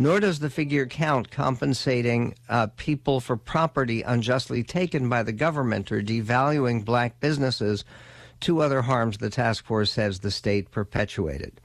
Nor 0.00 0.20
does 0.20 0.38
the 0.38 0.48
figure 0.48 0.86
count 0.86 1.32
compensating 1.32 2.36
uh, 2.48 2.68
people 2.76 3.18
for 3.18 3.36
property 3.36 4.02
unjustly 4.02 4.62
taken 4.62 5.08
by 5.08 5.24
the 5.24 5.32
government 5.32 5.90
or 5.90 6.00
devaluing 6.00 6.84
black 6.84 7.18
businesses, 7.18 7.84
two 8.38 8.62
other 8.62 8.82
harms 8.82 9.18
the 9.18 9.28
task 9.28 9.64
force 9.66 9.90
says 9.90 10.20
the 10.20 10.30
state 10.30 10.70
perpetuated. 10.70 11.60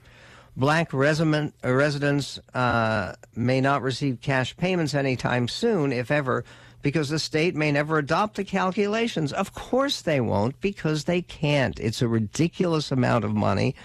Black 0.58 0.92
resident, 0.94 1.54
uh, 1.64 1.72
residents 1.74 2.40
uh, 2.56 3.14
may 3.36 3.62
not 3.62 3.84
receive 3.84 4.20
cash 4.20 4.58
payments 4.58 4.96
anytime 4.96 5.48
soon, 5.48 5.92
if 5.92 6.10
ever, 6.10 6.44
because 6.82 7.10
the 7.10 7.20
state 7.20 7.56
may 7.56 7.72
never 7.72 8.00
adopt 8.00 8.36
the 8.36 8.44
calculations. 8.44 9.32
Of 9.32 9.54
course 9.54 10.02
they 10.02 10.20
won't, 10.20 10.60
because 10.60 11.04
they 11.04 11.22
can't. 11.22 11.80
It's 11.80 12.02
a 12.02 12.08
ridiculous 12.08 12.92
amount 12.92 13.26
of 13.26 13.36
money, 13.36 13.76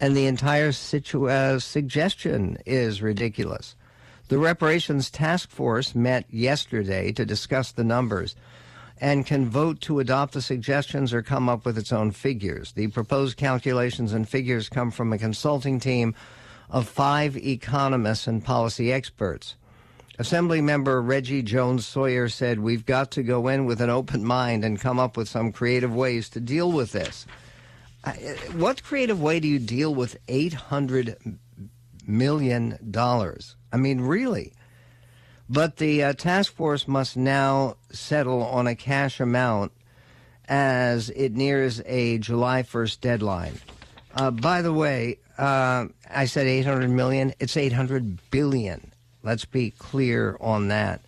and 0.00 0.16
the 0.16 0.26
entire 0.26 0.72
situ- 0.72 1.28
uh, 1.28 1.60
suggestion 1.60 2.58
is 2.66 3.00
ridiculous. 3.00 3.76
The 4.32 4.38
reparations 4.38 5.10
task 5.10 5.50
force 5.50 5.94
met 5.94 6.24
yesterday 6.32 7.12
to 7.12 7.26
discuss 7.26 7.70
the 7.70 7.84
numbers 7.84 8.34
and 8.98 9.26
can 9.26 9.50
vote 9.50 9.82
to 9.82 10.00
adopt 10.00 10.32
the 10.32 10.40
suggestions 10.40 11.12
or 11.12 11.20
come 11.20 11.50
up 11.50 11.66
with 11.66 11.76
its 11.76 11.92
own 11.92 12.12
figures. 12.12 12.72
The 12.72 12.86
proposed 12.86 13.36
calculations 13.36 14.14
and 14.14 14.26
figures 14.26 14.70
come 14.70 14.90
from 14.90 15.12
a 15.12 15.18
consulting 15.18 15.78
team 15.78 16.14
of 16.70 16.88
five 16.88 17.36
economists 17.36 18.26
and 18.26 18.42
policy 18.42 18.90
experts. 18.90 19.56
Assembly 20.18 20.62
member 20.62 21.02
Reggie 21.02 21.42
Jones 21.42 21.86
Sawyer 21.86 22.30
said, 22.30 22.58
We've 22.58 22.86
got 22.86 23.10
to 23.10 23.22
go 23.22 23.48
in 23.48 23.66
with 23.66 23.82
an 23.82 23.90
open 23.90 24.24
mind 24.24 24.64
and 24.64 24.80
come 24.80 24.98
up 24.98 25.14
with 25.14 25.28
some 25.28 25.52
creative 25.52 25.94
ways 25.94 26.30
to 26.30 26.40
deal 26.40 26.72
with 26.72 26.92
this. 26.92 27.26
What 28.54 28.82
creative 28.82 29.20
way 29.20 29.40
do 29.40 29.46
you 29.48 29.58
deal 29.58 29.94
with 29.94 30.16
$800 30.26 31.36
million? 32.06 32.78
dollars. 32.90 33.56
I 33.72 33.76
mean, 33.76 34.00
really? 34.00 34.52
But 35.48 35.76
the 35.76 36.02
uh, 36.02 36.12
task 36.14 36.54
force 36.54 36.88
must 36.88 37.16
now 37.16 37.76
settle 37.90 38.42
on 38.42 38.66
a 38.66 38.74
cash 38.74 39.20
amount 39.20 39.72
as 40.48 41.10
it 41.10 41.32
nears 41.32 41.80
a 41.86 42.18
July 42.18 42.62
1st 42.62 43.00
deadline. 43.00 43.54
Uh, 44.14 44.30
by 44.30 44.62
the 44.62 44.72
way, 44.72 45.18
uh, 45.38 45.86
I 46.10 46.26
said 46.26 46.46
800 46.46 46.90
million. 46.90 47.32
It's 47.38 47.56
800 47.56 48.30
billion. 48.30 48.92
Let's 49.22 49.44
be 49.44 49.70
clear 49.70 50.36
on 50.40 50.68
that. 50.68 51.02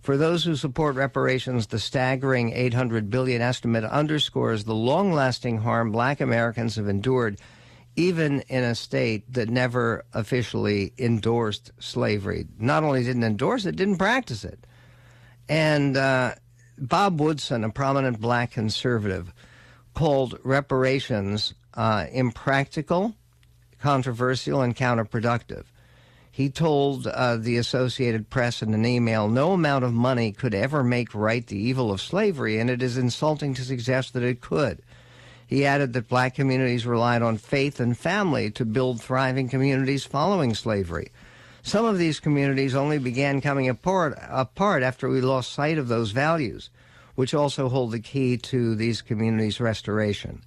For 0.00 0.16
those 0.16 0.44
who 0.44 0.54
support 0.54 0.94
reparations, 0.94 1.66
the 1.66 1.80
staggering 1.80 2.52
800 2.52 3.10
billion 3.10 3.42
estimate 3.42 3.84
underscores 3.84 4.64
the 4.64 4.74
long-lasting 4.74 5.58
harm 5.58 5.90
black 5.90 6.20
Americans 6.20 6.76
have 6.76 6.88
endured 6.88 7.40
even 7.96 8.42
in 8.42 8.62
a 8.62 8.74
state 8.74 9.32
that 9.32 9.48
never 9.48 10.04
officially 10.12 10.92
endorsed 10.98 11.72
slavery. 11.78 12.46
Not 12.58 12.84
only 12.84 13.02
didn't 13.02 13.24
endorse 13.24 13.64
it, 13.64 13.76
didn't 13.76 13.96
practice 13.96 14.44
it. 14.44 14.66
And 15.48 15.96
uh, 15.96 16.34
Bob 16.78 17.20
Woodson, 17.20 17.64
a 17.64 17.70
prominent 17.70 18.20
black 18.20 18.52
conservative, 18.52 19.32
called 19.94 20.38
reparations 20.44 21.54
uh, 21.74 22.06
impractical, 22.12 23.14
controversial, 23.80 24.62
and 24.62 24.76
counterproductive. 24.76 25.64
He 26.30 26.50
told 26.50 27.06
uh, 27.06 27.36
the 27.36 27.56
Associated 27.56 28.28
Press 28.28 28.60
in 28.60 28.74
an 28.74 28.84
email 28.84 29.28
no 29.28 29.52
amount 29.52 29.84
of 29.84 29.94
money 29.94 30.32
could 30.32 30.54
ever 30.54 30.84
make 30.84 31.14
right 31.14 31.46
the 31.46 31.56
evil 31.56 31.90
of 31.90 32.02
slavery, 32.02 32.58
and 32.58 32.68
it 32.68 32.82
is 32.82 32.98
insulting 32.98 33.54
to 33.54 33.64
suggest 33.64 34.12
that 34.12 34.22
it 34.22 34.42
could. 34.42 34.82
He 35.46 35.64
added 35.64 35.92
that 35.92 36.08
black 36.08 36.34
communities 36.34 36.86
relied 36.86 37.22
on 37.22 37.38
faith 37.38 37.78
and 37.78 37.96
family 37.96 38.50
to 38.52 38.64
build 38.64 39.00
thriving 39.00 39.48
communities 39.48 40.04
following 40.04 40.54
slavery. 40.54 41.12
Some 41.62 41.84
of 41.84 41.98
these 41.98 42.20
communities 42.20 42.74
only 42.74 42.98
began 42.98 43.40
coming 43.40 43.68
apart, 43.68 44.18
apart 44.28 44.82
after 44.82 45.08
we 45.08 45.20
lost 45.20 45.52
sight 45.52 45.78
of 45.78 45.88
those 45.88 46.10
values, 46.10 46.70
which 47.14 47.34
also 47.34 47.68
hold 47.68 47.92
the 47.92 48.00
key 48.00 48.36
to 48.36 48.74
these 48.74 49.02
communities' 49.02 49.60
restoration. 49.60 50.42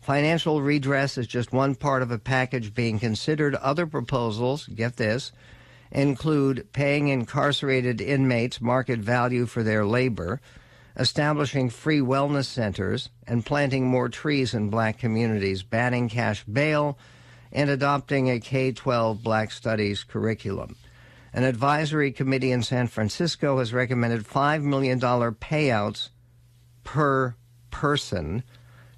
Financial 0.00 0.60
redress 0.60 1.16
is 1.16 1.26
just 1.26 1.52
one 1.52 1.74
part 1.74 2.02
of 2.02 2.10
a 2.10 2.18
package 2.18 2.74
being 2.74 2.98
considered. 2.98 3.54
Other 3.54 3.86
proposals, 3.86 4.66
get 4.66 4.96
this, 4.96 5.32
include 5.90 6.72
paying 6.72 7.08
incarcerated 7.08 8.00
inmates 8.00 8.60
market 8.60 8.98
value 8.98 9.46
for 9.46 9.62
their 9.62 9.86
labor, 9.86 10.40
establishing 10.96 11.70
free 11.70 12.00
wellness 12.00 12.46
centers 12.46 13.10
and 13.26 13.44
planting 13.44 13.86
more 13.86 14.08
trees 14.08 14.54
in 14.54 14.70
black 14.70 14.98
communities, 14.98 15.62
banning 15.62 16.08
cash 16.08 16.44
bail, 16.44 16.98
and 17.52 17.70
adopting 17.70 18.30
a 18.30 18.40
K 18.40 18.72
12 18.72 19.22
black 19.22 19.50
studies 19.50 20.04
curriculum. 20.04 20.76
An 21.32 21.44
advisory 21.44 22.12
committee 22.12 22.52
in 22.52 22.62
San 22.62 22.86
Francisco 22.86 23.58
has 23.58 23.72
recommended 23.72 24.24
$5 24.24 24.62
million 24.62 25.00
payouts 25.00 26.10
per 26.84 27.34
person, 27.72 28.44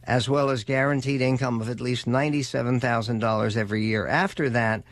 as 0.04 0.28
well 0.28 0.50
as 0.50 0.64
guaranteed 0.64 1.22
income 1.22 1.62
of 1.62 1.70
at 1.70 1.80
least 1.80 2.06
$97,000 2.06 3.56
every 3.56 3.84
year 3.84 4.06
after 4.06 4.50
that, 4.50 4.82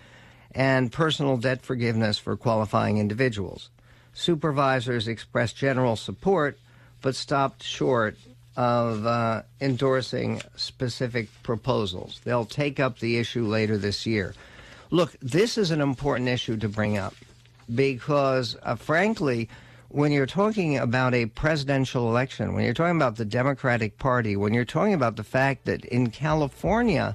and 0.53 0.91
personal 0.91 1.37
debt 1.37 1.63
forgiveness 1.63 2.17
for 2.17 2.37
qualifying 2.37 2.97
individuals. 2.97 3.69
Supervisors 4.15 5.09
expressed 5.09 5.57
general 5.57 5.97
support 5.97 6.59
but 7.05 7.15
stopped 7.15 7.63
short 7.63 8.17
of 8.57 9.05
uh, 9.05 9.43
endorsing 9.61 10.41
specific 10.57 11.29
proposals. 11.43 12.19
They'll 12.25 12.47
take 12.47 12.81
up 12.81 12.99
the 12.99 13.19
issue 13.19 13.45
later 13.45 13.77
this 13.77 14.07
year. 14.07 14.35
Look, 14.91 15.15
this 15.21 15.59
is 15.59 15.71
an 15.71 15.83
important 15.83 16.31
issue 16.31 16.57
to 16.57 16.69
bring 16.69 16.97
up 16.97 17.15
because, 17.75 18.57
uh, 18.63 18.77
frankly, 18.77 19.51
when 19.91 20.13
you're 20.13 20.25
talking 20.25 20.79
about 20.79 21.13
a 21.13 21.27
presidential 21.27 22.09
election, 22.09 22.55
when 22.55 22.65
you're 22.65 22.73
talking 22.73 22.97
about 22.97 23.17
the 23.17 23.27
Democratic 23.27 23.99
Party, 23.99 24.35
when 24.35 24.55
you're 24.55 24.65
talking 24.65 24.95
about 24.95 25.17
the 25.17 25.25
fact 25.25 25.67
that 25.67 25.85
in 25.85 26.11
California, 26.11 27.15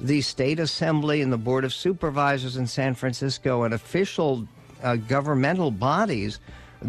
the 0.00 0.22
state 0.22 0.58
assembly 0.58 1.20
and 1.20 1.30
the 1.30 1.36
board 1.36 1.66
of 1.66 1.74
supervisors 1.74 2.56
in 2.56 2.66
San 2.66 2.94
Francisco 2.94 3.64
and 3.64 3.74
official 3.74 4.48
uh, 4.82 4.96
governmental 4.96 5.70
bodies 5.70 6.40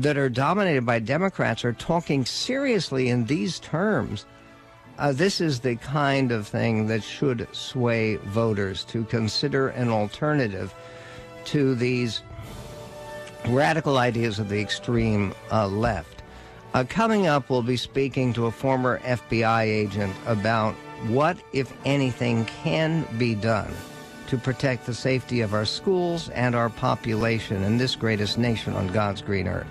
that 0.01 0.17
are 0.17 0.29
dominated 0.29 0.85
by 0.85 0.99
Democrats 0.99 1.65
are 1.65 1.73
talking 1.73 2.23
seriously 2.23 3.09
in 3.09 3.25
these 3.25 3.59
terms, 3.59 4.25
uh, 4.99 5.11
this 5.11 5.41
is 5.41 5.59
the 5.59 5.75
kind 5.77 6.31
of 6.31 6.47
thing 6.47 6.87
that 6.87 7.03
should 7.03 7.47
sway 7.51 8.15
voters 8.17 8.83
to 8.85 9.03
consider 9.05 9.69
an 9.69 9.89
alternative 9.89 10.73
to 11.45 11.75
these 11.75 12.21
radical 13.47 13.97
ideas 13.97 14.39
of 14.39 14.49
the 14.49 14.59
extreme 14.59 15.33
uh, 15.51 15.67
left. 15.67 16.21
Uh, 16.73 16.83
coming 16.87 17.25
up, 17.25 17.49
we'll 17.49 17.63
be 17.63 17.77
speaking 17.77 18.33
to 18.33 18.45
a 18.45 18.51
former 18.51 18.99
FBI 18.99 19.63
agent 19.63 20.13
about 20.25 20.75
what, 21.07 21.37
if 21.53 21.73
anything, 21.85 22.45
can 22.45 23.07
be 23.17 23.33
done 23.33 23.71
to 24.27 24.37
protect 24.37 24.85
the 24.85 24.93
safety 24.93 25.41
of 25.41 25.53
our 25.53 25.65
schools 25.65 26.29
and 26.29 26.53
our 26.53 26.69
population 26.69 27.63
in 27.63 27.77
this 27.77 27.95
greatest 27.95 28.37
nation 28.37 28.73
on 28.73 28.87
God's 28.87 29.21
green 29.21 29.47
earth. 29.47 29.67